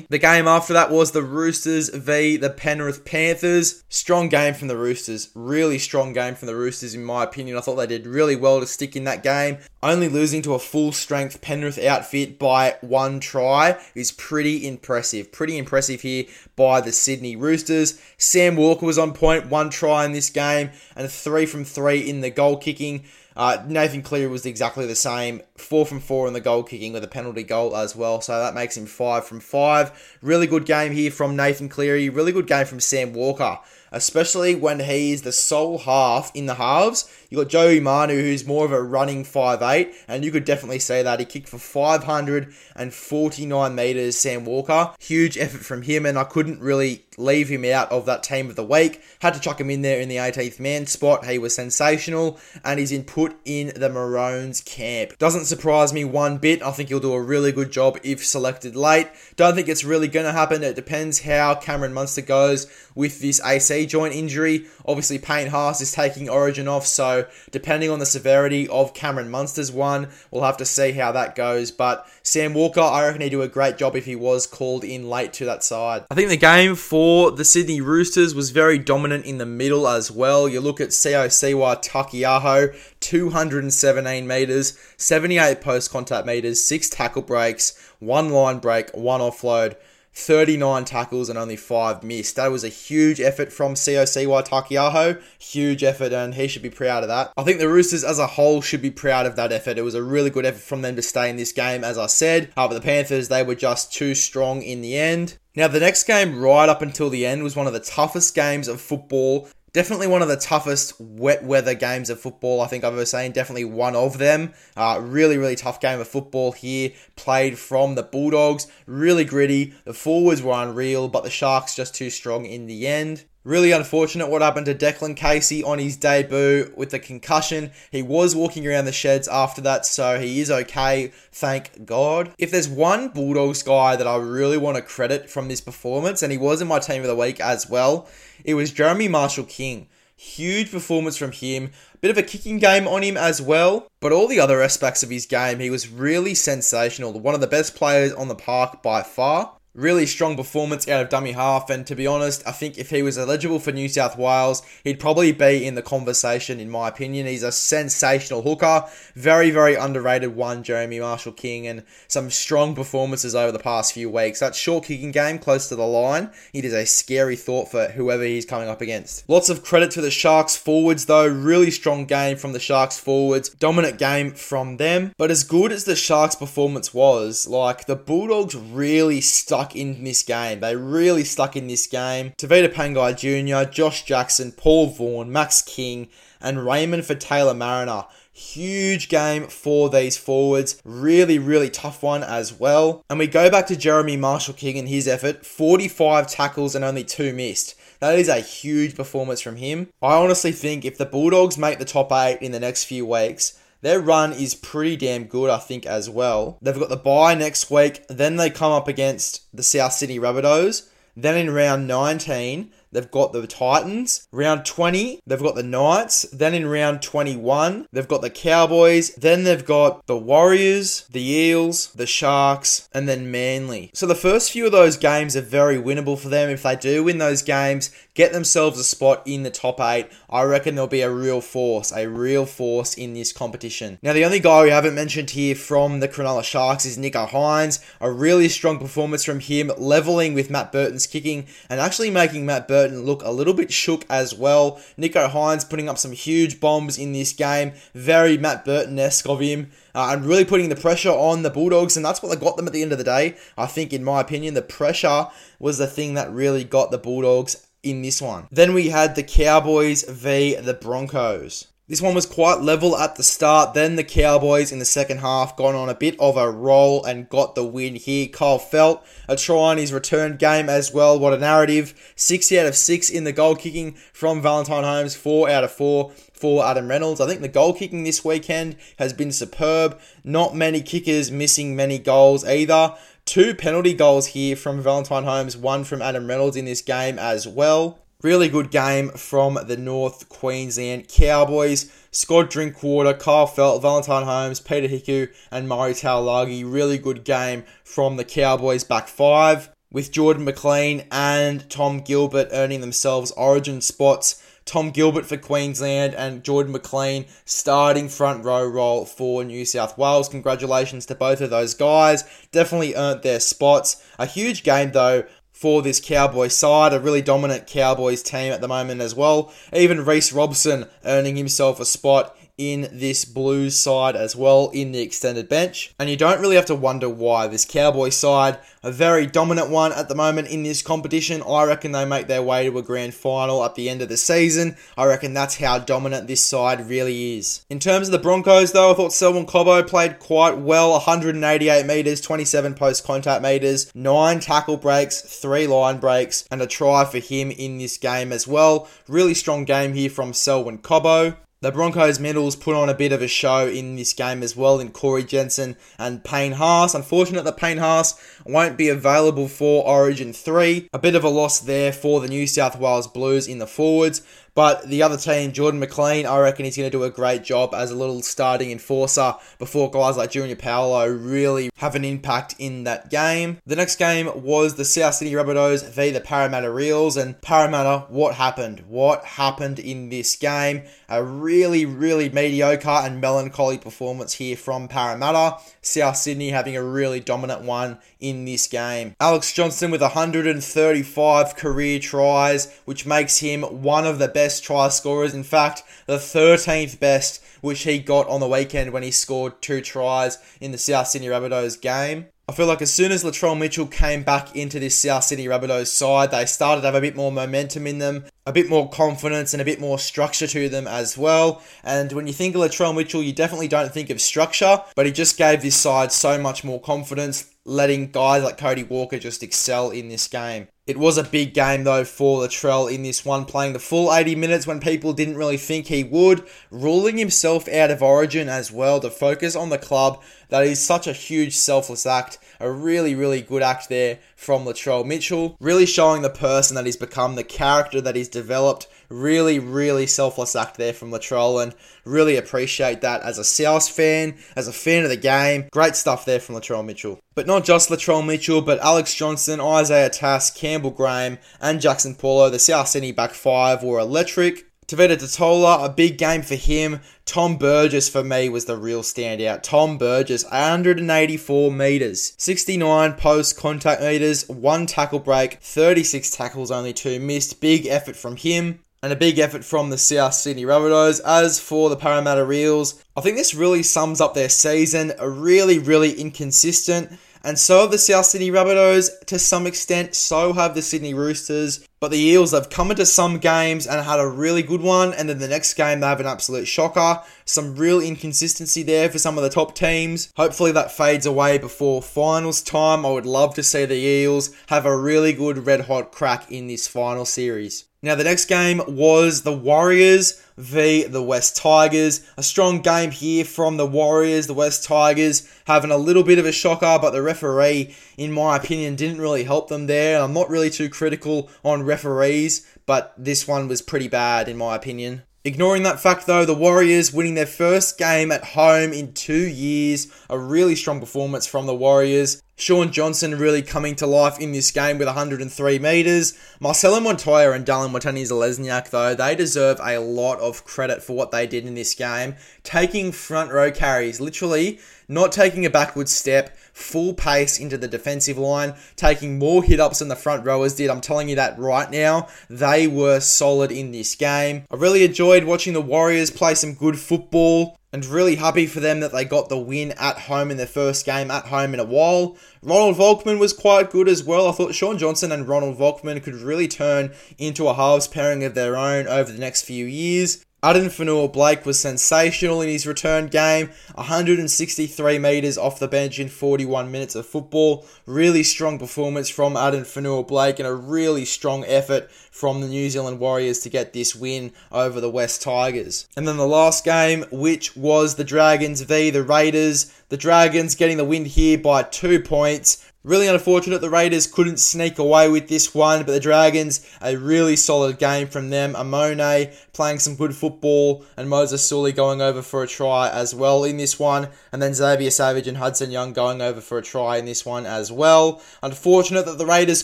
The 0.09 0.17
game 0.17 0.47
after 0.47 0.73
that 0.73 0.91
was 0.91 1.11
the 1.11 1.21
Roosters 1.21 1.89
v 1.89 2.37
the 2.37 2.49
Penrith 2.49 3.05
Panthers. 3.05 3.83
Strong 3.89 4.29
game 4.29 4.53
from 4.53 4.67
the 4.67 4.77
Roosters. 4.77 5.29
Really 5.35 5.77
strong 5.77 6.13
game 6.13 6.35
from 6.35 6.47
the 6.47 6.55
Roosters, 6.55 6.95
in 6.95 7.03
my 7.03 7.23
opinion. 7.23 7.57
I 7.57 7.61
thought 7.61 7.75
they 7.75 7.87
did 7.87 8.07
really 8.07 8.35
well 8.35 8.59
to 8.59 8.67
stick 8.67 8.95
in 8.95 9.03
that 9.03 9.23
game. 9.23 9.57
Only 9.81 10.07
losing 10.07 10.41
to 10.43 10.53
a 10.53 10.59
full 10.59 10.91
strength 10.91 11.41
Penrith 11.41 11.77
outfit 11.77 12.39
by 12.39 12.77
one 12.81 13.19
try 13.19 13.77
is 13.95 14.11
pretty 14.11 14.67
impressive. 14.67 15.31
Pretty 15.31 15.57
impressive 15.57 16.01
here 16.01 16.25
by 16.55 16.81
the 16.81 16.91
Sydney 16.91 17.35
Roosters. 17.35 17.99
Sam 18.17 18.55
Walker 18.55 18.85
was 18.85 18.97
on 18.97 19.13
point, 19.13 19.47
one 19.47 19.69
try 19.69 20.05
in 20.05 20.13
this 20.13 20.29
game, 20.29 20.71
and 20.95 21.11
three 21.11 21.45
from 21.45 21.65
three 21.65 21.99
in 21.99 22.21
the 22.21 22.29
goal 22.29 22.57
kicking. 22.57 23.03
Uh, 23.35 23.63
Nathan 23.67 24.01
Cleary 24.01 24.27
was 24.27 24.45
exactly 24.45 24.85
the 24.85 24.95
same, 24.95 25.41
four 25.55 25.85
from 25.85 25.99
four 25.99 26.27
in 26.27 26.33
the 26.33 26.41
goal 26.41 26.63
kicking 26.63 26.93
with 26.93 27.03
a 27.03 27.07
penalty 27.07 27.43
goal 27.43 27.75
as 27.75 27.95
well, 27.95 28.21
so 28.21 28.39
that 28.39 28.53
makes 28.53 28.77
him 28.77 28.85
five 28.85 29.25
from 29.25 29.39
five. 29.39 30.17
Really 30.21 30.47
good 30.47 30.65
game 30.65 30.91
here 30.91 31.11
from 31.11 31.35
Nathan 31.35 31.69
Cleary, 31.69 32.09
really 32.09 32.31
good 32.31 32.47
game 32.47 32.65
from 32.65 32.79
Sam 32.79 33.13
Walker 33.13 33.59
especially 33.93 34.55
when 34.55 34.81
he's 34.81 35.21
the 35.21 35.31
sole 35.31 35.77
half 35.77 36.31
in 36.33 36.47
the 36.47 36.55
halves. 36.55 37.07
You 37.29 37.37
got 37.37 37.47
Joey 37.47 37.79
Manu, 37.79 38.15
who's 38.15 38.45
more 38.45 38.65
of 38.65 38.71
a 38.71 38.81
running 38.81 39.23
five 39.23 39.61
eight, 39.61 39.93
and 40.07 40.25
you 40.25 40.31
could 40.31 40.45
definitely 40.45 40.79
say 40.79 41.01
that 41.01 41.19
he 41.19 41.25
kicked 41.25 41.49
for 41.49 41.57
549 41.57 43.75
meters. 43.75 44.17
Sam 44.17 44.45
Walker, 44.45 44.91
huge 44.99 45.37
effort 45.37 45.63
from 45.63 45.83
him, 45.83 46.05
and 46.05 46.19
I 46.19 46.25
couldn't 46.25 46.59
really 46.59 47.05
leave 47.17 47.49
him 47.49 47.65
out 47.65 47.91
of 47.91 48.05
that 48.05 48.23
team 48.23 48.49
of 48.49 48.55
the 48.55 48.63
week. 48.63 49.01
Had 49.19 49.33
to 49.35 49.39
chuck 49.39 49.59
him 49.59 49.69
in 49.69 49.81
there 49.81 49.99
in 49.99 50.09
the 50.09 50.17
18th 50.17 50.59
man 50.59 50.85
spot. 50.85 51.25
He 51.25 51.37
was 51.37 51.55
sensational, 51.55 52.39
and 52.63 52.79
he's 52.79 52.91
in 52.91 53.03
put 53.03 53.35
in 53.45 53.71
the 53.75 53.89
Maroons 53.89 54.61
camp. 54.61 55.17
Doesn't 55.17 55.45
surprise 55.45 55.93
me 55.93 56.03
one 56.03 56.37
bit. 56.37 56.61
I 56.61 56.71
think 56.71 56.89
he'll 56.89 56.99
do 56.99 57.13
a 57.13 57.21
really 57.21 57.51
good 57.51 57.71
job 57.71 57.99
if 58.03 58.25
selected 58.25 58.75
late. 58.75 59.07
Don't 59.35 59.55
think 59.55 59.67
it's 59.67 59.83
really 59.83 60.07
going 60.07 60.25
to 60.25 60.31
happen. 60.31 60.63
It 60.63 60.75
depends 60.75 61.21
how 61.21 61.55
Cameron 61.55 61.93
Munster 61.93 62.21
goes 62.21 62.67
with 62.95 63.21
this 63.21 63.41
AC 63.43 63.82
joint 63.85 64.13
injury. 64.13 64.65
Obviously, 64.85 65.19
Payne 65.19 65.47
Haas 65.47 65.81
is 65.81 65.91
taking 65.91 66.29
Origin 66.29 66.67
off, 66.67 66.85
so 66.85 67.25
depending 67.51 67.89
on 67.89 67.99
the 67.99 68.05
severity 68.05 68.67
of 68.67 68.93
Cameron 68.93 69.29
Munster's 69.29 69.71
one, 69.71 70.09
we'll 70.31 70.43
have 70.43 70.57
to 70.57 70.65
see 70.65 70.91
how 70.91 71.11
that 71.11 71.35
goes. 71.35 71.71
But 71.71 72.07
Sam 72.23 72.53
Walker, 72.53 72.81
I 72.81 73.05
reckon 73.05 73.21
he'd 73.21 73.29
do 73.29 73.41
a 73.41 73.47
great 73.47 73.77
job 73.77 73.95
if 73.95 74.05
he 74.05 74.15
was 74.15 74.47
called 74.47 74.83
in 74.83 75.09
late 75.09 75.33
to 75.33 75.45
that 75.45 75.63
side. 75.63 76.05
I 76.11 76.15
think 76.15 76.29
the 76.29 76.37
game 76.37 76.75
for 76.75 77.31
the 77.31 77.45
Sydney 77.45 77.81
Roosters 77.81 78.35
was 78.35 78.51
very 78.51 78.77
dominant 78.77 79.25
in 79.25 79.37
the 79.37 79.45
middle 79.45 79.87
as 79.87 80.11
well. 80.11 80.47
You 80.47 80.61
look 80.61 80.81
at 80.81 80.89
Siosiua 80.89 81.83
Taukeiaho, 81.83 82.75
217 82.99 84.27
metres, 84.27 84.77
78 84.97 85.61
post 85.61 85.91
contact 85.91 86.25
metres, 86.25 86.63
6 86.63 86.89
tackle 86.89 87.21
breaks, 87.21 87.77
1 87.99 88.29
line 88.29 88.59
break, 88.59 88.89
1 88.91 89.19
offload. 89.19 89.75
39 90.13 90.85
tackles 90.85 91.29
and 91.29 91.39
only 91.39 91.55
5 91.55 92.03
missed. 92.03 92.35
That 92.35 92.51
was 92.51 92.63
a 92.63 92.69
huge 92.69 93.19
effort 93.19 93.51
from 93.51 93.73
Siosiua 93.73 94.47
Taukeiaho. 94.47 95.21
Huge 95.39 95.83
effort, 95.83 96.13
and 96.13 96.35
he 96.35 96.47
should 96.47 96.61
be 96.61 96.69
proud 96.69 97.03
of 97.03 97.09
that. 97.09 97.33
I 97.35 97.43
think 97.43 97.59
the 97.59 97.69
Roosters 97.69 98.03
as 98.03 98.19
a 98.19 98.27
whole 98.27 98.61
should 98.61 98.81
be 98.81 98.91
proud 98.91 99.25
of 99.25 99.35
that 99.35 99.51
effort. 99.51 99.77
It 99.77 99.83
was 99.83 99.95
a 99.95 100.03
really 100.03 100.29
good 100.29 100.45
effort 100.45 100.61
from 100.61 100.81
them 100.81 100.95
to 100.95 101.01
stay 101.01 101.29
in 101.29 101.37
this 101.37 101.51
game, 101.51 101.83
as 101.83 101.97
I 101.97 102.07
said. 102.07 102.51
Uh, 102.55 102.67
but 102.67 102.75
the 102.75 102.81
Panthers, 102.81 103.27
they 103.27 103.43
were 103.43 103.55
just 103.55 103.91
too 103.91 104.15
strong 104.15 104.61
in 104.61 104.81
the 104.81 104.97
end. 104.97 105.37
Now, 105.55 105.67
the 105.67 105.79
next 105.79 106.03
game, 106.03 106.39
right 106.39 106.69
up 106.69 106.81
until 106.81 107.09
the 107.09 107.25
end, 107.25 107.43
was 107.43 107.55
one 107.55 107.67
of 107.67 107.73
the 107.73 107.79
toughest 107.79 108.33
games 108.33 108.67
of 108.67 108.81
football 108.81 109.47
Definitely 109.73 110.05
one 110.05 110.21
of 110.21 110.27
the 110.27 110.37
toughest 110.37 110.99
wet 110.99 111.43
weather 111.43 111.73
games 111.73 112.11
of 112.11 112.19
football 112.19 112.61
I 112.61 112.67
think 112.67 112.83
I've 112.83 112.93
ever 112.93 113.07
seen. 113.07 113.31
Definitely 113.31 113.65
one 113.65 113.95
of 113.95 114.19
them. 114.19 114.53
Uh, 114.77 114.99
really, 115.01 115.35
really 115.35 115.55
tough 115.55 115.79
game 115.81 115.99
of 115.99 116.07
football 116.07 116.51
here. 116.51 116.91
Played 117.15 117.57
from 117.57 117.95
the 117.95 118.03
Bulldogs. 118.03 118.67
Really 118.85 119.25
gritty. 119.25 119.73
The 119.85 119.95
forwards 119.95 120.43
were 120.43 120.53
unreal, 120.53 121.07
but 121.07 121.23
the 121.23 121.31
Sharks 121.31 121.75
just 121.75 121.95
too 121.95 122.11
strong 122.11 122.45
in 122.45 122.67
the 122.67 122.85
end. 122.85 123.25
Really 123.45 123.73
unfortunate 123.73 124.29
what 124.29 124.41
happened 124.41 124.67
to 124.67 124.75
Declan 124.75 125.17
Casey 125.17 125.63
on 125.65 125.77
his 125.77 125.97
debut 125.97 126.71
with 126.77 126.91
the 126.91 126.99
concussion. 126.99 127.71
He 127.91 128.01
was 128.01 128.33
walking 128.33 128.65
around 128.65 128.85
the 128.85 128.93
sheds 128.93 129.27
after 129.27 129.59
that, 129.61 129.85
so 129.85 130.17
he 130.17 130.39
is 130.39 130.49
okay, 130.49 131.11
thank 131.33 131.85
God. 131.85 132.31
If 132.37 132.51
there's 132.51 132.69
one 132.69 133.09
Bulldogs 133.09 133.61
guy 133.61 133.97
that 133.97 134.07
I 134.07 134.15
really 134.15 134.57
want 134.57 134.77
to 134.77 134.81
credit 134.81 135.29
from 135.29 135.49
this 135.49 135.59
performance, 135.59 136.23
and 136.23 136.31
he 136.31 136.37
was 136.37 136.61
in 136.61 136.69
my 136.69 136.79
team 136.79 137.01
of 137.01 137.07
the 137.07 137.17
week 137.17 137.41
as 137.41 137.69
well, 137.69 138.07
it 138.45 138.53
was 138.53 138.71
Jeremy 138.71 139.09
Marshall 139.09 139.43
King. 139.43 139.89
Huge 140.15 140.71
performance 140.71 141.17
from 141.17 141.33
him. 141.33 141.71
Bit 141.99 142.11
of 142.11 142.17
a 142.17 142.23
kicking 142.23 142.59
game 142.59 142.87
on 142.87 143.03
him 143.03 143.17
as 143.17 143.41
well. 143.41 143.87
But 143.99 144.13
all 144.13 144.29
the 144.29 144.39
other 144.39 144.61
aspects 144.61 145.03
of 145.03 145.09
his 145.09 145.25
game, 145.25 145.59
he 145.59 145.69
was 145.69 145.89
really 145.89 146.33
sensational. 146.33 147.19
One 147.19 147.35
of 147.35 147.41
the 147.41 147.47
best 147.47 147.75
players 147.75 148.13
on 148.13 148.29
the 148.29 148.35
park 148.35 148.81
by 148.81 149.03
far. 149.03 149.57
Really 149.75 150.05
strong 150.05 150.35
performance 150.35 150.87
out 150.87 151.01
of 151.01 151.09
dummy 151.09 151.31
half, 151.31 151.67
and 151.71 151.87
to 151.87 151.95
be 151.95 152.05
honest, 152.05 152.43
I 152.45 152.51
think 152.51 152.77
if 152.77 152.91
he 152.91 153.01
was 153.01 153.17
eligible 153.17 153.57
for 153.57 153.71
New 153.71 153.89
South 153.89 154.15
Wales, 154.15 154.61
he'd 154.83 154.99
probably 154.99 155.31
be 155.31 155.65
in 155.65 155.73
the 155.73 155.81
conversation, 155.81 156.59
in 156.59 156.69
my 156.69 156.89
opinion. 156.89 157.25
He's 157.25 157.41
a 157.41 157.51
sensational 157.51 158.43
hooker, 158.43 158.85
very, 159.15 159.49
very 159.49 159.73
underrated 159.73 160.35
one, 160.35 160.61
Jeremy 160.61 160.99
Marshall 160.99 161.31
King, 161.31 161.65
and 161.65 161.83
some 162.07 162.29
strong 162.29 162.75
performances 162.75 163.33
over 163.33 163.51
the 163.51 163.57
past 163.57 163.93
few 163.93 164.11
weeks. 164.11 164.41
That 164.41 164.53
short 164.53 164.83
kicking 164.83 165.11
game 165.11 165.39
close 165.39 165.67
to 165.69 165.75
the 165.75 165.87
line, 165.87 166.29
it 166.53 166.65
is 166.65 166.73
a 166.73 166.85
scary 166.85 167.35
thought 167.35 167.71
for 167.71 167.87
whoever 167.87 168.23
he's 168.23 168.45
coming 168.45 168.69
up 168.69 168.81
against. 168.81 169.27
Lots 169.27 169.49
of 169.49 169.63
credit 169.63 169.89
to 169.91 170.01
the 170.01 170.11
Sharks 170.11 170.55
forwards, 170.55 171.07
though. 171.07 171.27
Really 171.27 171.71
strong 171.71 172.05
game 172.05 172.37
from 172.37 172.53
the 172.53 172.59
Sharks 172.59 172.99
forwards, 172.99 173.49
dominant 173.49 173.97
game 173.97 174.33
from 174.33 174.77
them. 174.77 175.13
But 175.17 175.31
as 175.31 175.43
good 175.43 175.71
as 175.71 175.85
the 175.85 175.95
Sharks' 175.95 176.35
performance 176.35 176.93
was, 176.93 177.47
like 177.47 177.87
the 177.87 177.95
Bulldogs 177.95 178.55
really 178.55 179.19
stuck 179.19 179.62
stuck 179.63 179.75
in 179.77 180.03
this 180.03 180.23
game. 180.23 180.59
They 180.59 180.75
really 180.75 181.23
stuck 181.23 181.55
in 181.55 181.67
this 181.67 181.87
game. 181.87 182.33
Tevita 182.37 182.67
Pangai 182.67 183.15
Jr., 183.15 183.69
Josh 183.69 184.03
Jackson, 184.03 184.51
Paul 184.51 184.87
Vaughan, 184.87 185.31
Max 185.31 185.61
King, 185.61 186.09
and 186.41 186.65
Raymond 186.65 187.03
Faitala-Mariner. 187.03 188.03
Huge 188.33 189.07
game 189.07 189.47
for 189.47 189.89
these 189.89 190.17
forwards. 190.17 190.81
Really, 190.83 191.39
really 191.39 191.69
tough 191.69 192.03
one 192.03 192.23
as 192.23 192.51
well. 192.51 193.05
And 193.09 193.19
we 193.19 193.27
go 193.27 193.49
back 193.49 193.67
to 193.67 193.77
Jeremy 193.77 194.17
Marshall 194.17 194.55
King 194.55 194.77
and 194.77 194.89
his 194.89 195.07
effort 195.07 195.45
45 195.45 196.27
tackles 196.27 196.75
and 196.75 196.83
only 196.83 197.05
two 197.05 197.31
missed. 197.31 197.75
That 198.01 198.19
is 198.19 198.27
a 198.27 198.41
huge 198.41 198.97
performance 198.97 199.39
from 199.39 199.55
him. 199.55 199.87
I 200.01 200.15
honestly 200.15 200.51
think 200.51 200.83
if 200.83 200.97
the 200.97 201.05
Bulldogs 201.05 201.57
make 201.57 201.79
the 201.79 201.85
top 201.85 202.11
eight 202.11 202.39
in 202.41 202.51
the 202.51 202.59
next 202.59 202.83
few 202.83 203.05
weeks, 203.05 203.57
their 203.83 203.99
run 203.99 204.31
is 204.31 204.55
pretty 204.55 204.95
damn 204.95 205.25
good, 205.25 205.49
I 205.49 205.57
think, 205.57 205.85
as 205.85 206.09
well. 206.09 206.57
They've 206.61 206.79
got 206.79 206.87
the 206.87 206.95
bye 206.95 207.35
next 207.35 207.69
week, 207.69 208.07
then 208.07 208.37
they 208.37 208.49
come 208.49 208.71
up 208.71 208.87
against 208.87 209.43
the 209.53 209.61
South 209.61 209.91
Sydney 209.91 210.19
Rabbitohs. 210.19 210.89
Then 211.17 211.37
in 211.37 211.53
round 211.53 211.85
19, 211.85 212.71
they've 212.93 213.11
got 213.11 213.33
the 213.33 213.45
Titans. 213.47 214.27
Round 214.31 214.65
20, 214.65 215.21
they've 215.25 215.41
got 215.41 215.55
the 215.55 215.63
Knights. 215.63 216.23
Then 216.31 216.53
in 216.53 216.67
round 216.67 217.01
21, 217.01 217.87
they've 217.91 218.07
got 218.07 218.21
the 218.21 218.29
Cowboys. 218.29 219.13
Then 219.15 219.43
they've 219.43 219.65
got 219.65 220.05
the 220.07 220.17
Warriors, 220.17 221.05
the 221.11 221.21
Eels, 221.21 221.91
the 221.93 222.07
Sharks, 222.07 222.89
and 222.93 223.07
then 223.07 223.31
Manly. 223.31 223.91
So 223.93 224.05
the 224.05 224.15
first 224.15 224.51
few 224.51 224.65
of 224.65 224.71
those 224.71 224.97
games 224.97 225.35
are 225.35 225.41
very 225.41 225.77
winnable 225.77 226.17
for 226.17 226.29
them. 226.29 226.49
If 226.49 226.63
they 226.63 226.75
do 226.75 227.03
win 227.03 227.17
those 227.17 227.41
games, 227.41 227.91
get 228.13 228.31
themselves 228.31 228.79
a 228.79 228.83
spot 228.83 229.23
in 229.25 229.43
the 229.43 229.49
top 229.49 229.79
eight, 229.79 230.07
I 230.29 230.43
reckon 230.43 230.75
there'll 230.75 230.87
be 230.87 231.01
a 231.01 231.11
real 231.11 231.41
force, 231.41 231.91
a 231.91 232.07
real 232.07 232.45
force 232.45 232.93
in 232.93 233.13
this 233.13 233.33
competition. 233.33 233.99
Now, 234.01 234.13
the 234.13 234.25
only 234.25 234.39
guy 234.39 234.63
we 234.63 234.69
haven't 234.69 234.95
mentioned 234.95 235.31
here 235.31 235.55
from 235.55 235.99
the 235.99 236.07
Cronulla 236.07 236.43
Sharks 236.43 236.85
is 236.85 236.97
Nicho 236.97 237.27
Hynes. 237.27 237.83
A 237.99 238.11
really 238.11 238.49
strong 238.49 238.79
performance 238.79 239.23
from 239.23 239.39
him, 239.39 239.71
leveling 239.77 240.33
with 240.33 240.49
Matt 240.49 240.71
Burton's 240.71 241.07
kicking 241.07 241.47
and 241.69 241.79
actually 241.79 242.09
making 242.09 242.45
Matt 242.45 242.67
Burton 242.67 242.82
look 242.91 243.23
a 243.23 243.31
little 243.31 243.53
bit 243.53 243.71
shook 243.71 244.05
as 244.09 244.33
well. 244.33 244.81
Nicho 244.97 245.29
Hynes 245.29 245.69
putting 245.69 245.89
up 245.89 245.97
some 245.97 246.11
huge 246.11 246.59
bombs 246.59 246.97
in 246.97 247.13
this 247.13 247.33
game, 247.33 247.73
very 247.93 248.37
Matt 248.37 248.65
Burton 248.65 248.99
esque 248.99 249.27
of 249.27 249.39
him. 249.39 249.71
Uh, 249.95 250.09
and 250.11 250.25
really 250.25 250.45
putting 250.45 250.69
the 250.69 250.75
pressure 250.75 251.11
on 251.11 251.43
the 251.43 251.51
Bulldogs, 251.51 251.95
and 251.95 252.05
that's 252.05 252.23
what 252.23 252.29
they 252.29 252.43
got 252.43 252.57
them 252.57 252.65
at 252.65 252.73
the 252.73 252.81
end 252.81 252.91
of 252.91 252.97
the 252.97 253.03
day. 253.03 253.37
I 253.55 253.67
think, 253.67 253.93
in 253.93 254.03
my 254.03 254.21
opinion, 254.21 254.55
the 254.55 254.63
pressure 254.63 255.27
was 255.59 255.77
the 255.77 255.85
thing 255.85 256.15
that 256.15 256.31
really 256.31 256.63
got 256.63 256.89
the 256.89 256.97
Bulldogs 256.97 257.67
in 257.83 258.01
this 258.01 258.21
one. 258.21 258.47
Then 258.49 258.73
we 258.73 258.89
had 258.89 259.15
the 259.15 259.23
Cowboys 259.23 260.03
v 260.03 260.55
the 260.55 260.73
Broncos. 260.73 261.67
This 261.93 262.01
one 262.01 262.15
was 262.15 262.25
quite 262.25 262.59
level 262.59 262.97
at 262.97 263.17
the 263.17 263.23
start. 263.23 263.75
Then 263.75 263.97
the 263.97 264.03
Cowboys 264.03 264.71
in 264.71 264.79
the 264.79 264.83
second 264.83 265.19
half 265.19 265.55
got 265.55 265.75
on 265.75 265.89
a 265.89 265.93
bit 265.93 266.19
of 266.19 266.37
a 266.37 266.49
roll 266.49 267.05
and 267.05 267.29
got 267.29 267.53
the 267.53 267.63
win 267.63 267.93
here. 267.93 268.27
Kyle 268.29 268.57
Feldt, 268.57 269.03
a 269.29 269.35
try 269.35 269.73
in 269.73 269.77
his 269.77 269.93
return 269.93 270.37
game 270.37 270.69
as 270.69 270.91
well. 270.91 271.19
What 271.19 271.33
a 271.33 271.37
narrative. 271.37 271.93
Six 272.15 272.51
out 272.51 272.65
of 272.65 272.75
six 272.75 273.11
in 273.11 273.25
the 273.25 273.31
goal 273.31 273.55
kicking 273.55 273.91
from 274.11 274.41
Valentine 274.41 274.83
Holmes. 274.83 275.15
Four 275.15 275.51
out 275.51 275.63
of 275.63 275.71
four 275.71 276.09
for 276.33 276.65
Adam 276.65 276.87
Reynolds. 276.87 277.21
I 277.21 277.27
think 277.27 277.41
the 277.41 277.47
goal 277.47 277.75
kicking 277.75 278.05
this 278.05 278.25
weekend 278.25 278.75
has 278.97 279.13
been 279.13 279.31
superb. 279.31 279.99
Not 280.23 280.55
many 280.55 280.81
kickers 280.81 281.29
missing 281.29 281.75
many 281.75 281.99
goals 281.99 282.43
either. 282.43 282.95
Two 283.25 283.53
penalty 283.53 283.93
goals 283.93 284.29
here 284.29 284.55
from 284.55 284.81
Valentine 284.81 285.25
Holmes, 285.25 285.55
one 285.55 285.83
from 285.83 286.01
Adam 286.01 286.25
Reynolds 286.25 286.57
in 286.57 286.65
this 286.65 286.81
game 286.81 287.19
as 287.19 287.47
well. 287.47 288.02
Really 288.23 288.47
good 288.47 288.71
game 288.71 289.09
from 289.09 289.59
the 289.67 289.75
North 289.75 290.29
Queensland 290.29 291.09
Cowboys. 291.09 291.91
Scott 292.09 292.49
Drinkwater, 292.49 293.13
Kyle 293.13 293.47
Feldt, 293.47 293.81
Valentine 293.81 294.23
Holmes, 294.23 294.61
Peter 294.61 294.87
Hiku, 294.87 295.29
and 295.51 295.67
Murray 295.67 295.91
Taulagi. 295.91 296.63
Really 296.65 296.97
good 296.97 297.25
game 297.25 297.65
from 297.83 298.15
the 298.15 298.23
Cowboys 298.23 298.85
back 298.85 299.09
five, 299.09 299.69
with 299.91 300.13
Jordan 300.13 300.45
McLean 300.45 301.05
and 301.11 301.69
Tom 301.69 301.99
Gilbert 301.99 302.47
earning 302.53 302.79
themselves 302.79 303.31
origin 303.31 303.81
spots 303.81 304.41
Tom 304.65 304.91
Gilbert 304.91 305.25
for 305.25 305.37
Queensland, 305.37 306.15
and 306.15 306.43
Jordan 306.43 306.71
McLean 306.71 307.25
starting 307.45 308.07
front 308.07 308.45
row 308.45 308.65
role 308.65 309.05
for 309.05 309.43
New 309.43 309.65
South 309.65 309.97
Wales. 309.97 310.29
Congratulations 310.29 311.05
to 311.07 311.15
both 311.15 311.41
of 311.41 311.49
those 311.49 311.73
guys. 311.73 312.23
Definitely 312.51 312.95
earned 312.95 313.23
their 313.23 313.39
spots. 313.39 314.03
A 314.17 314.25
huge 314.25 314.63
game, 314.63 314.91
though, 314.91 315.25
for 315.63 315.81
this 315.81 316.01
Cowboy 316.01 316.49
side, 316.49 316.91
a 316.91 316.99
really 316.99 317.21
dominant 317.21 317.67
Cowboys 317.67 318.21
team 318.21 318.51
at 318.51 318.59
the 318.59 318.67
moment 318.67 318.99
as 318.99 319.15
well. 319.15 319.49
Even 319.71 320.03
Reece 320.03 320.33
Robson 320.33 320.89
earning 321.05 321.37
himself 321.37 321.79
a 321.79 321.85
spot 321.85 322.35
in 322.57 322.87
this 322.91 323.25
Blues 323.25 323.75
side 323.75 324.15
as 324.15 324.35
well 324.35 324.69
in 324.73 324.91
the 324.91 325.01
extended 325.01 325.49
bench. 325.49 325.93
And 325.99 326.09
you 326.09 326.15
don't 326.15 326.39
really 326.39 326.55
have 326.55 326.65
to 326.67 326.75
wonder 326.75 327.09
why. 327.09 327.47
This 327.47 327.65
Cowboy 327.65 328.09
side, 328.09 328.59
a 328.83 328.91
very 328.91 329.25
dominant 329.25 329.69
one 329.69 329.91
at 329.91 330.07
the 330.07 330.15
moment 330.15 330.49
in 330.49 330.63
this 330.63 330.81
competition. 330.81 331.41
I 331.47 331.63
reckon 331.63 331.91
they 331.91 332.05
make 332.05 332.27
their 332.27 332.43
way 332.43 332.65
to 332.65 332.77
a 332.77 332.83
grand 332.83 333.13
final 333.15 333.63
at 333.63 333.75
the 333.75 333.89
end 333.89 334.01
of 334.01 334.09
the 334.09 334.17
season. 334.17 334.77
I 334.97 335.05
reckon 335.05 335.33
that's 335.33 335.57
how 335.57 335.79
dominant 335.79 336.27
this 336.27 336.45
side 336.45 336.87
really 336.87 337.37
is. 337.37 337.65
In 337.69 337.79
terms 337.79 338.07
of 338.07 338.11
the 338.11 338.19
Broncos, 338.19 338.71
though, 338.71 338.91
I 338.91 338.93
thought 338.93 339.13
Selwyn 339.13 339.45
Cobbo 339.45 339.87
played 339.87 340.19
quite 340.19 340.57
well 340.57 340.91
188 340.91 341.85
metres, 341.85 342.21
27 342.21 342.75
post 342.75 343.03
contact 343.03 343.41
metres, 343.41 343.91
9 343.95 344.39
tackle 344.39 344.77
breaks, 344.77 345.21
3 345.21 345.67
line 345.67 345.99
breaks, 345.99 346.47
and 346.51 346.61
a 346.61 346.67
try 346.67 347.05
for 347.05 347.19
him 347.19 347.51
in 347.51 347.77
this 347.77 347.97
game 347.97 348.31
as 348.31 348.47
well. 348.47 348.87
Really 349.07 349.33
strong 349.33 349.65
game 349.65 349.93
here 349.93 350.09
from 350.09 350.33
Selwyn 350.33 350.77
Cobbo. 350.77 351.37
The 351.63 351.71
Broncos 351.71 352.19
medals 352.19 352.57
put 352.57 352.75
on 352.75 352.89
a 352.89 352.93
bit 352.93 353.13
of 353.13 353.21
a 353.21 353.27
show 353.29 353.69
in 353.69 353.95
this 353.95 354.11
game 354.11 354.43
as 354.43 354.53
well 354.53 354.81
in 354.81 354.91
Corey 354.91 355.23
Jensen 355.23 355.77
and 355.97 356.21
Payne 356.21 356.51
Haas. 356.51 356.93
Unfortunate 356.93 357.45
that 357.45 357.55
Payne 357.55 357.77
Haas 357.77 358.19
won't 358.45 358.77
be 358.77 358.89
available 358.89 359.47
for 359.47 359.87
Origin 359.87 360.33
3. 360.33 360.89
A 360.91 360.99
bit 360.99 361.15
of 361.15 361.23
a 361.23 361.29
loss 361.29 361.61
there 361.61 361.93
for 361.93 362.19
the 362.19 362.27
New 362.27 362.47
South 362.47 362.77
Wales 362.77 363.07
Blues 363.07 363.47
in 363.47 363.59
the 363.59 363.65
forwards. 363.65 364.21
But 364.55 364.87
the 364.87 365.01
other 365.01 365.17
team, 365.17 365.51
Jordan 365.51 365.79
McLean, 365.79 366.27
I 366.27 366.39
reckon 366.39 366.65
he's 366.65 366.77
going 366.77 366.89
to 366.89 366.95
do 366.95 367.03
a 367.03 367.09
great 367.09 367.43
job 367.43 367.73
as 367.73 367.89
a 367.89 367.95
little 367.95 368.21
starting 368.21 368.71
enforcer 368.71 369.33
before 369.57 369.89
guys 369.89 370.15
like 370.15 370.29
Junior 370.31 370.55
Paulo 370.55 371.07
really 371.07 371.71
have 371.77 371.95
an 371.95 372.05
impact 372.05 372.55
in 372.59 372.83
that 372.83 373.09
game. 373.09 373.57
The 373.65 373.75
next 373.75 373.95
game 373.95 374.29
was 374.35 374.75
the 374.75 374.85
South 374.85 375.15
Sydney 375.15 375.33
Rabbitohs 375.33 375.89
v 375.89 376.11
the 376.11 376.21
Parramatta 376.21 376.77
Eels. 376.77 377.17
And 377.17 377.41
Parramatta, 377.41 378.05
what 378.09 378.35
happened? 378.35 378.83
What 378.87 379.25
happened 379.25 379.79
in 379.79 380.09
this 380.09 380.35
game? 380.35 380.83
A 381.09 381.23
really, 381.23 381.85
really 381.85 382.29
mediocre 382.29 382.89
and 382.89 383.19
melancholy 383.19 383.79
performance 383.79 384.33
here 384.33 384.55
from 384.55 384.87
Parramatta. 384.87 385.57
South 385.81 386.17
Sydney 386.17 386.49
having 386.49 386.77
a 386.77 386.83
really 386.83 387.19
dominant 387.19 387.61
one 387.61 387.97
in 388.19 388.45
this 388.45 388.67
game. 388.67 389.15
Alex 389.19 389.51
Johnston 389.51 389.91
with 389.91 390.01
135 390.01 391.55
career 391.55 391.99
tries, 391.99 392.73
which 392.85 393.05
makes 393.05 393.39
him 393.39 393.63
one 393.63 394.05
of 394.05 394.19
the 394.19 394.27
best 394.27 394.42
try 394.63 394.89
scorers. 394.89 395.33
In 395.33 395.43
fact, 395.43 395.83
the 396.05 396.17
13th 396.17 396.99
best, 396.99 397.43
which 397.61 397.83
he 397.83 397.99
got 397.99 398.27
on 398.27 398.39
the 398.39 398.47
weekend 398.47 398.91
when 398.91 399.03
he 399.03 399.11
scored 399.11 399.61
two 399.61 399.81
tries 399.81 400.37
in 400.59 400.71
the 400.71 400.77
South 400.77 401.07
Sydney 401.07 401.27
Rabbitohs 401.27 401.79
game. 401.79 402.27
I 402.45 402.51
feel 402.51 402.65
like 402.67 402.81
as 402.81 402.93
soon 402.93 403.13
as 403.13 403.23
Latrell 403.23 403.57
Mitchell 403.57 403.87
came 403.87 404.23
back 404.23 404.53
into 404.53 404.77
this 404.77 404.97
South 404.97 405.23
Sydney 405.23 405.45
Rabbitohs 405.45 405.87
side, 405.87 406.31
they 406.31 406.45
started 406.45 406.81
to 406.81 406.87
have 406.87 406.95
a 406.95 406.99
bit 406.99 407.15
more 407.15 407.31
momentum 407.31 407.87
in 407.87 407.99
them, 407.99 408.25
a 408.45 408.51
bit 408.51 408.69
more 408.69 408.89
confidence, 408.89 409.53
and 409.53 409.61
a 409.61 409.65
bit 409.65 409.79
more 409.79 409.97
structure 409.97 410.47
to 410.47 410.67
them 410.67 410.85
as 410.85 411.17
well. 411.17 411.63
And 411.85 412.11
when 412.11 412.27
you 412.27 412.33
think 412.33 412.53
of 412.53 412.61
Latrell 412.61 412.93
Mitchell, 412.93 413.23
you 413.23 413.31
definitely 413.31 413.69
don't 413.69 413.93
think 413.93 414.09
of 414.09 414.19
structure, 414.19 414.83
but 414.93 415.05
he 415.05 415.13
just 415.13 415.37
gave 415.37 415.61
this 415.61 415.77
side 415.77 416.11
so 416.11 416.37
much 416.37 416.65
more 416.65 416.81
confidence, 416.81 417.49
letting 417.63 418.11
guys 418.11 418.43
like 418.43 418.57
Cody 418.57 418.83
Walker 418.83 419.17
just 419.17 419.41
excel 419.41 419.89
in 419.91 420.09
this 420.09 420.27
game. 420.27 420.67
It 420.85 420.97
was 420.97 421.17
a 421.17 421.23
big 421.23 421.53
game 421.53 421.85
though 421.85 422.03
for 422.03 422.41
Latrell 422.41 422.93
in 422.93 423.03
this 423.03 423.23
one, 423.23 423.45
playing 423.45 423.71
the 423.71 423.79
full 423.79 424.13
80 424.13 424.35
minutes 424.35 424.67
when 424.67 424.81
people 424.81 425.13
didn't 425.13 425.37
really 425.37 425.55
think 425.55 425.87
he 425.87 426.03
would, 426.03 426.45
ruling 426.71 427.17
himself 427.17 427.69
out 427.69 427.89
of 427.89 428.03
Origin 428.03 428.49
as 428.49 428.69
well 428.69 428.99
to 428.99 429.09
focus 429.09 429.55
on 429.55 429.69
the 429.69 429.77
club. 429.77 430.21
That 430.49 430.67
is 430.67 430.83
such 430.83 431.07
a 431.07 431.13
huge 431.13 431.55
selfless 431.55 432.05
act. 432.05 432.37
A 432.59 432.69
really, 432.69 433.15
really 433.15 433.39
good 433.39 433.63
act 433.63 433.87
there 433.87 434.19
from 434.35 434.65
Latrell 434.65 435.05
Mitchell. 435.05 435.55
Really 435.61 435.85
showing 435.85 436.21
the 436.21 436.29
person 436.29 436.75
that 436.75 436.85
he's 436.85 436.97
become, 436.97 437.35
the 437.35 437.45
character 437.45 438.01
that 438.01 438.17
he's 438.17 438.27
developed. 438.27 438.87
Really, 439.13 439.59
really 439.59 440.07
selfless 440.07 440.55
act 440.55 440.77
there 440.77 440.91
from 440.91 441.11
Latrell 441.11 441.61
and 441.61 441.75
really 442.03 442.35
appreciate 442.35 443.01
that 443.01 443.21
as 443.21 443.37
a 443.37 443.43
South 443.43 443.87
fan, 443.87 444.35
as 444.55 444.67
a 444.67 444.73
fan 444.73 445.03
of 445.03 445.09
the 445.11 445.17
game. 445.17 445.67
Great 445.71 445.95
stuff 445.95 446.25
there 446.25 446.39
from 446.39 446.55
Latrell 446.55 446.83
Mitchell. 446.83 447.19
But 447.35 447.45
not 447.45 447.63
just 447.63 447.89
Latrell 447.89 448.25
Mitchell, 448.25 448.63
but 448.63 448.79
Alex 448.79 449.13
Johnston, 449.13 449.61
Isaiah 449.61 450.09
Tass, 450.09 450.49
Campbell 450.49 450.89
Graham, 450.89 451.37
and 451.61 451.79
Jaxson 451.79 452.17
Paulo, 452.17 452.49
the 452.49 452.57
South 452.57 452.87
Sydney 452.87 453.11
back 453.11 453.35
five, 453.35 453.83
were 453.83 453.99
electric. 453.99 454.65
Tevita 454.87 455.15
Tatola, 455.15 455.85
a 455.85 455.89
big 455.89 456.17
game 456.17 456.41
for 456.41 456.55
him. 456.55 456.99
Tom 457.25 457.57
Burgess 457.57 458.09
for 458.09 458.23
me 458.23 458.49
was 458.49 458.65
the 458.65 458.77
real 458.77 459.03
standout. 459.03 459.61
Tom 459.61 459.99
Burgess, 459.99 460.43
184 460.45 461.71
metres, 461.71 462.33
69 462.37 463.13
post 463.13 463.57
contact 463.57 464.01
metres, 464.01 464.49
one 464.49 464.87
tackle 464.87 465.19
break, 465.19 465.59
36 465.61 466.31
tackles, 466.31 466.71
only 466.71 466.93
two 466.93 467.19
missed. 467.19 467.61
Big 467.61 467.85
effort 467.85 468.15
from 468.15 468.37
him 468.37 468.79
and 469.03 469.11
a 469.11 469.17
big 469.17 469.37
effort 469.37 469.65
from 469.65 469.89
the 469.89 469.97
South 469.97 470.33
Sydney 470.33 470.63
Rabbitohs. 470.63 471.19
As 471.25 471.59
for 471.59 471.89
the 471.89 471.97
Parramatta 471.97 472.49
Eels, 472.49 473.03
I 473.17 473.21
think 473.21 473.35
this 473.35 473.53
really 473.53 473.83
sums 473.83 474.21
up 474.21 474.33
their 474.33 474.47
season. 474.47 475.11
A 475.19 475.29
really, 475.29 475.77
really 475.77 476.13
inconsistent. 476.13 477.19
And 477.43 477.59
so 477.59 477.81
have 477.81 477.91
the 477.91 477.97
South 477.97 478.25
Sydney 478.25 478.51
Rabbitohs 478.51 479.25
to 479.25 479.37
some 479.37 479.67
extent, 479.67 480.15
so 480.15 480.53
have 480.53 480.73
the 480.73 480.81
Sydney 480.81 481.13
Roosters. 481.13 481.85
But 481.99 482.11
the 482.11 482.17
Eels 482.17 482.53
have 482.53 482.69
come 482.69 482.91
into 482.91 483.05
some 483.05 483.39
games 483.39 483.85
and 483.85 484.05
had 484.05 484.21
a 484.21 484.27
really 484.27 484.63
good 484.63 484.79
one, 484.79 485.13
and 485.13 485.27
then 485.27 485.39
the 485.39 485.49
next 485.49 485.73
game 485.73 485.99
they 485.99 486.07
have 486.07 486.21
an 486.21 486.25
absolute 486.25 486.65
shocker. 486.65 487.21
Some 487.43 487.75
real 487.75 487.99
inconsistency 487.99 488.83
there 488.83 489.09
for 489.09 489.19
some 489.19 489.37
of 489.37 489.43
the 489.43 489.49
top 489.49 489.75
teams. 489.75 490.31
Hopefully 490.37 490.71
that 490.71 490.93
fades 490.93 491.25
away 491.25 491.57
before 491.57 492.01
finals 492.01 492.61
time. 492.61 493.05
I 493.05 493.11
would 493.11 493.25
love 493.25 493.53
to 493.55 493.63
see 493.63 493.83
the 493.83 493.95
Eels 493.95 494.55
have 494.67 494.85
a 494.85 494.97
really 494.97 495.33
good 495.33 495.65
red 495.67 495.81
hot 495.81 496.13
crack 496.13 496.49
in 496.49 496.67
this 496.67 496.87
final 496.87 497.25
series. 497.25 497.83
Now, 498.03 498.15
the 498.15 498.25
next 498.25 498.45
game 498.47 498.81
was 498.85 499.43
the 499.43 499.55
Warriors 499.55 500.43
v 500.57 501.05
the 501.05 501.23
West 501.23 501.55
Tigers. 501.55 502.19
A 502.35 502.43
strong 502.43 502.81
game 502.81 503.11
here 503.11 503.45
from 503.45 503.77
the 503.77 503.85
Warriors. 503.85 504.45
The 504.45 504.53
West 504.53 504.83
Tigers 504.83 505.47
having 505.67 505.89
a 505.89 505.95
little 505.95 506.23
bit 506.23 506.37
of 506.37 506.45
a 506.45 506.51
shocker, 506.51 506.99
but 507.01 507.11
the 507.11 507.21
referee, 507.21 507.95
in 508.17 508.33
my 508.33 508.57
opinion, 508.57 508.97
didn't 508.97 509.21
really 509.21 509.45
help 509.45 509.69
them 509.69 509.87
there. 509.87 510.21
I'm 510.21 510.33
not 510.33 510.49
really 510.49 510.69
too 510.69 510.89
critical 510.89 511.49
on 511.63 511.83
referees, 511.83 512.67
but 512.85 513.13
this 513.17 513.47
one 513.47 513.69
was 513.69 513.81
pretty 513.81 514.09
bad, 514.09 514.49
in 514.49 514.57
my 514.57 514.75
opinion. 514.75 515.23
Ignoring 515.45 515.83
that 515.83 516.01
fact, 516.01 516.25
though, 516.25 516.43
the 516.43 516.53
Warriors 516.53 517.13
winning 517.13 517.35
their 517.35 517.45
first 517.45 517.97
game 517.97 518.33
at 518.33 518.43
home 518.43 518.91
in 518.91 519.13
two 519.13 519.47
years. 519.47 520.07
A 520.29 520.37
really 520.37 520.75
strong 520.75 520.99
performance 520.99 521.47
from 521.47 521.67
the 521.67 521.75
Warriors. 521.75 522.41
Shaun 522.55 522.91
Johnson 522.91 523.37
really 523.39 523.63
coming 523.63 523.95
to 523.95 524.05
life 524.05 524.39
in 524.39 524.51
this 524.51 524.69
game 524.69 524.99
with 524.99 525.07
103 525.07 525.79
metres. 525.79 526.37
Marcelo 526.59 526.99
Montoya 526.99 527.51
and 527.51 527.65
Dallin 527.65 527.91
Watene-Zelezniak, 527.91 528.91
though, 528.91 529.15
they 529.15 529.35
deserve 529.35 529.79
a 529.83 529.99
lot 529.99 530.39
of 530.39 530.63
credit 530.63 531.01
for 531.01 531.15
what 531.15 531.31
they 531.31 531.47
did 531.47 531.65
in 531.65 531.73
this 531.73 531.95
game. 531.95 532.35
Taking 532.61 533.11
front 533.11 533.51
row 533.51 533.71
carries, 533.71 534.21
literally 534.21 534.79
not 535.07 535.31
taking 535.31 535.65
a 535.65 535.69
backward 535.69 536.07
step, 536.07 536.55
full 536.73 537.13
pace 537.13 537.59
into 537.59 537.77
the 537.77 537.87
defensive 537.87 538.37
line, 538.37 538.75
taking 538.95 539.37
more 539.37 539.63
hit 539.63 539.79
ups 539.79 539.99
than 539.99 540.07
the 540.07 540.15
front 540.15 540.45
rowers 540.45 540.75
did. 540.75 540.89
I'm 540.89 541.01
telling 541.01 541.29
you 541.29 541.35
that 541.35 541.57
right 541.59 541.89
now. 541.89 542.27
They 542.49 542.87
were 542.87 543.19
solid 543.19 543.71
in 543.71 543.91
this 543.91 544.15
game. 544.15 544.63
I 544.71 544.75
really 544.75 545.03
enjoyed 545.03 545.43
watching 545.43 545.73
the 545.73 545.81
Warriors 545.81 546.31
play 546.31 546.55
some 546.55 546.73
good 546.75 546.99
football 546.99 547.77
and 547.93 548.05
really 548.07 548.35
happy 548.35 548.65
for 548.65 548.79
them 548.79 548.99
that 549.01 549.11
they 549.11 549.23
got 549.23 549.49
the 549.49 549.57
win 549.57 549.91
at 549.91 550.17
home 550.21 550.49
in 550.49 550.57
their 550.57 550.65
first 550.65 551.05
game 551.05 551.29
at 551.29 551.45
home 551.45 551.75
in 551.75 551.79
a 551.79 551.85
while. 551.85 552.35
Ronald 552.63 552.97
Volkman 552.97 553.37
was 553.37 553.53
quite 553.53 553.91
good 553.91 554.09
as 554.09 554.23
well. 554.23 554.49
I 554.49 554.51
thought 554.51 554.73
Shaun 554.73 554.97
Johnson 554.97 555.31
and 555.31 555.47
Ronald 555.47 555.77
Volkman 555.77 556.21
could 556.23 556.33
really 556.33 556.67
turn 556.67 557.13
into 557.37 557.67
a 557.67 557.75
halves 557.75 558.07
pairing 558.07 558.43
of 558.43 558.55
their 558.55 558.75
own 558.75 559.07
over 559.07 559.31
the 559.31 559.37
next 559.37 559.61
few 559.61 559.85
years. 559.85 560.43
Addin 560.63 560.85
Fonua-Blake 560.85 561.65
was 561.65 561.81
sensational 561.81 562.61
in 562.61 562.69
his 562.69 562.87
return 562.87 563.27
game. 563.27 563.69
163 563.95 565.19
metres 565.19 565.57
off 565.57 565.77
the 565.77 565.89
bench 565.89 566.19
in 566.19 566.29
41 566.29 566.89
minutes 566.89 567.15
of 567.15 567.25
football. 567.25 567.85
Really 568.05 568.43
strong 568.43 568.79
performance 568.79 569.27
from 569.27 569.57
Addin 569.57 569.83
Fonua-Blake 569.83 570.59
and 570.59 570.67
a 570.67 570.73
really 570.73 571.25
strong 571.25 571.65
effort 571.65 572.09
from 572.09 572.61
the 572.61 572.69
New 572.69 572.89
Zealand 572.89 573.19
Warriors 573.19 573.59
to 573.59 573.69
get 573.69 573.91
this 573.91 574.15
win 574.15 574.53
over 574.71 575.01
the 575.01 575.09
West 575.09 575.41
Tigers. 575.41 576.07
And 576.15 576.25
then 576.25 576.37
the 576.37 576.47
last 576.47 576.85
game, 576.85 577.25
which 577.29 577.75
was 577.75 578.15
the 578.15 578.23
Dragons 578.23 578.79
v 578.79 579.09
the 579.09 579.21
Raiders. 579.21 579.93
The 580.07 580.15
Dragons 580.15 580.75
getting 580.75 580.95
the 580.95 581.03
win 581.03 581.25
here 581.25 581.57
by 581.57 581.83
two 581.83 582.21
points. 582.21 582.89
Really 583.05 583.27
unfortunate 583.27 583.81
the 583.81 583.89
Raiders 583.89 584.27
couldn't 584.27 584.61
sneak 584.61 584.97
away 584.97 585.27
with 585.27 585.49
this 585.49 585.75
one, 585.75 586.05
but 586.05 586.13
the 586.13 586.21
Dragons, 586.21 586.87
a 587.01 587.17
really 587.17 587.57
solid 587.57 587.99
game 587.99 588.29
from 588.29 588.49
them. 588.49 588.75
Amone 588.75 589.53
playing 589.73 589.99
some 589.99 590.15
good 590.15 590.33
football, 590.33 591.03
and 591.17 591.29
Moses 591.29 591.67
Suli 591.67 591.91
going 591.91 592.21
over 592.21 592.41
for 592.41 592.63
a 592.63 592.67
try 592.67 593.09
as 593.09 593.35
well 593.35 593.65
in 593.65 593.75
this 593.75 593.99
one, 593.99 594.29
and 594.53 594.61
then 594.61 594.73
Xavier 594.73 595.11
Savage 595.11 595.49
and 595.49 595.57
Hudson 595.57 595.91
Young 595.91 596.13
going 596.13 596.41
over 596.41 596.61
for 596.61 596.77
a 596.77 596.81
try 596.81 597.17
in 597.17 597.25
this 597.25 597.45
one 597.45 597.65
as 597.65 597.91
well. 597.91 598.41
Unfortunate 598.61 599.25
that 599.25 599.37
the 599.37 599.45
Raiders 599.45 599.83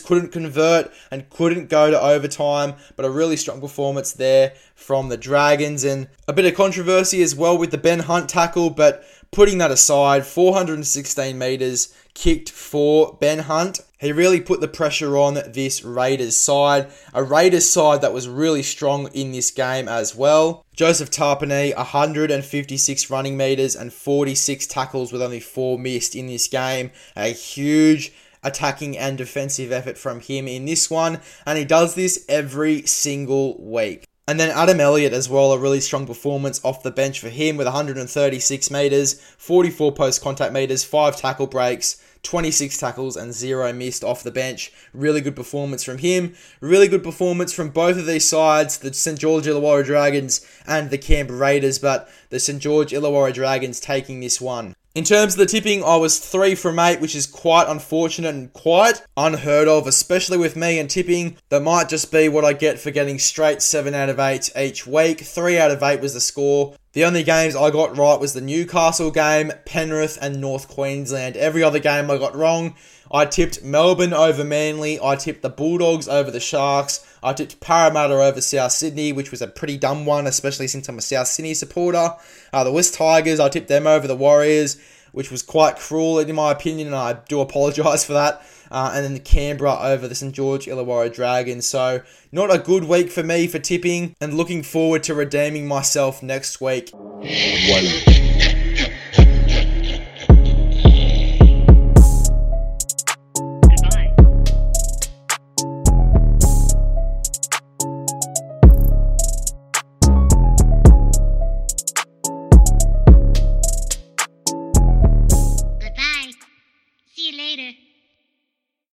couldn't 0.00 0.32
convert 0.32 0.90
and 1.10 1.28
couldn't 1.28 1.68
go 1.68 1.90
to 1.90 2.00
overtime, 2.00 2.72
but 2.96 3.04
a 3.04 3.10
really 3.10 3.36
strong 3.36 3.60
performance 3.60 4.12
there 4.12 4.54
from 4.74 5.10
the 5.10 5.18
Dragons, 5.18 5.84
and 5.84 6.08
a 6.26 6.32
bit 6.32 6.46
of 6.46 6.54
controversy 6.54 7.20
as 7.20 7.34
well 7.34 7.58
with 7.58 7.70
the 7.70 7.76
Ben 7.76 7.98
Hunt 7.98 8.30
tackle, 8.30 8.70
but 8.70 9.04
putting 9.32 9.58
that 9.58 9.70
aside, 9.70 10.26
416 10.26 11.38
metres 11.38 11.94
kicked 12.14 12.50
for 12.50 13.16
Ben 13.20 13.40
Hunt. 13.40 13.80
He 13.98 14.12
really 14.12 14.40
put 14.40 14.60
the 14.60 14.68
pressure 14.68 15.16
on 15.16 15.34
this 15.52 15.84
Raiders 15.84 16.36
side. 16.36 16.90
A 17.12 17.22
Raiders 17.22 17.70
side 17.70 18.00
that 18.00 18.12
was 18.12 18.28
really 18.28 18.62
strong 18.62 19.08
in 19.08 19.32
this 19.32 19.50
game 19.50 19.88
as 19.88 20.16
well. 20.16 20.64
Joseph 20.74 21.10
Tapine, 21.10 21.76
156 21.76 23.10
running 23.10 23.36
meters 23.36 23.76
and 23.76 23.92
46 23.92 24.66
tackles 24.66 25.12
with 25.12 25.22
only 25.22 25.40
four 25.40 25.78
missed 25.78 26.16
in 26.16 26.26
this 26.26 26.48
game. 26.48 26.90
A 27.14 27.28
huge 27.28 28.12
attacking 28.42 28.96
and 28.96 29.18
defensive 29.18 29.70
effort 29.70 29.98
from 29.98 30.20
him 30.20 30.48
in 30.48 30.64
this 30.64 30.90
one, 30.90 31.20
and 31.44 31.58
he 31.58 31.64
does 31.64 31.94
this 31.94 32.24
every 32.28 32.82
single 32.86 33.60
week. 33.62 34.04
And 34.28 34.38
then 34.38 34.50
Adam 34.50 34.80
Elliott 34.80 35.12
as 35.12 35.28
well, 35.28 35.52
a 35.52 35.58
really 35.58 35.80
strong 35.80 36.06
performance 36.06 36.60
off 36.64 36.82
the 36.82 36.90
bench 36.90 37.18
for 37.18 37.30
him 37.30 37.56
with 37.56 37.66
136 37.66 38.70
metres, 38.70 39.14
44 39.38 39.92
post 39.92 40.22
contact 40.22 40.52
metres, 40.52 40.84
5 40.84 41.16
tackle 41.16 41.48
breaks, 41.48 42.00
26 42.22 42.76
tackles 42.76 43.16
and 43.16 43.32
0 43.32 43.72
missed 43.72 44.04
off 44.04 44.22
the 44.22 44.30
bench. 44.30 44.72
Really 44.92 45.20
good 45.20 45.34
performance 45.34 45.82
from 45.82 45.98
him. 45.98 46.34
Really 46.60 46.86
good 46.86 47.02
performance 47.02 47.52
from 47.52 47.70
both 47.70 47.98
of 47.98 48.06
these 48.06 48.28
sides, 48.28 48.78
the 48.78 48.92
St. 48.92 49.18
George 49.18 49.46
Illawarra 49.46 49.84
Dragons 49.84 50.46
and 50.66 50.90
the 50.90 50.98
Canberra 50.98 51.38
Raiders, 51.38 51.78
but 51.78 52.08
the 52.28 52.38
St. 52.38 52.60
George 52.60 52.92
Illawarra 52.92 53.32
Dragons 53.32 53.80
taking 53.80 54.20
this 54.20 54.40
one. 54.40 54.74
In 55.00 55.04
terms 55.04 55.32
of 55.32 55.38
the 55.38 55.46
tipping, 55.46 55.82
I 55.82 55.96
was 55.96 56.18
3 56.18 56.54
from 56.54 56.78
8, 56.78 57.00
which 57.00 57.14
is 57.14 57.26
quite 57.26 57.66
unfortunate 57.68 58.34
and 58.34 58.52
quite 58.52 59.00
unheard 59.16 59.66
of, 59.66 59.86
especially 59.86 60.36
with 60.36 60.56
me 60.56 60.78
and 60.78 60.90
tipping. 60.90 61.38
That 61.48 61.62
might 61.62 61.88
just 61.88 62.12
be 62.12 62.28
what 62.28 62.44
I 62.44 62.52
get 62.52 62.78
for 62.78 62.90
getting 62.90 63.18
straight 63.18 63.62
7 63.62 63.94
out 63.94 64.10
of 64.10 64.20
8 64.20 64.50
each 64.58 64.86
week. 64.86 65.22
3 65.22 65.58
out 65.58 65.70
of 65.70 65.82
8 65.82 66.02
was 66.02 66.12
the 66.12 66.20
score. 66.20 66.74
The 66.92 67.06
only 67.06 67.22
games 67.22 67.56
I 67.56 67.70
got 67.70 67.96
right 67.96 68.20
was 68.20 68.34
the 68.34 68.42
Newcastle 68.42 69.10
game, 69.10 69.52
Penrith, 69.64 70.18
and 70.20 70.38
North 70.38 70.68
Queensland. 70.68 71.34
Every 71.34 71.62
other 71.62 71.78
game 71.78 72.10
I 72.10 72.18
got 72.18 72.36
wrong. 72.36 72.74
I 73.12 73.24
tipped 73.24 73.62
Melbourne 73.62 74.12
over 74.12 74.44
Manly. 74.44 75.00
I 75.02 75.16
tipped 75.16 75.42
the 75.42 75.50
Bulldogs 75.50 76.06
over 76.06 76.30
the 76.30 76.40
Sharks. 76.40 77.04
I 77.22 77.32
tipped 77.32 77.60
Parramatta 77.60 78.14
over 78.14 78.40
South 78.40 78.72
Sydney, 78.72 79.12
which 79.12 79.30
was 79.30 79.42
a 79.42 79.48
pretty 79.48 79.76
dumb 79.76 80.06
one, 80.06 80.26
especially 80.26 80.68
since 80.68 80.88
I'm 80.88 80.98
a 80.98 81.02
South 81.02 81.26
Sydney 81.26 81.54
supporter. 81.54 82.14
Uh, 82.52 82.64
the 82.64 82.72
West 82.72 82.94
Tigers, 82.94 83.40
I 83.40 83.48
tipped 83.48 83.68
them 83.68 83.86
over 83.86 84.06
the 84.06 84.16
Warriors, 84.16 84.80
which 85.12 85.30
was 85.30 85.42
quite 85.42 85.76
cruel 85.76 86.20
in 86.20 86.34
my 86.34 86.52
opinion, 86.52 86.88
and 86.88 86.96
I 86.96 87.14
do 87.28 87.40
apologise 87.40 88.04
for 88.06 88.12
that. 88.12 88.42
Uh, 88.70 88.92
and 88.94 89.04
then 89.04 89.14
the 89.14 89.20
Canberra 89.20 89.76
over 89.80 90.06
the 90.06 90.14
St 90.14 90.32
George 90.32 90.66
Illawarra 90.66 91.12
Dragons. 91.12 91.66
So, 91.66 92.02
not 92.30 92.54
a 92.54 92.58
good 92.58 92.84
week 92.84 93.10
for 93.10 93.24
me 93.24 93.48
for 93.48 93.58
tipping, 93.58 94.14
and 94.20 94.34
looking 94.34 94.62
forward 94.62 95.02
to 95.04 95.14
redeeming 95.14 95.66
myself 95.66 96.22
next 96.22 96.60
week. 96.60 96.90
One. 96.92 98.19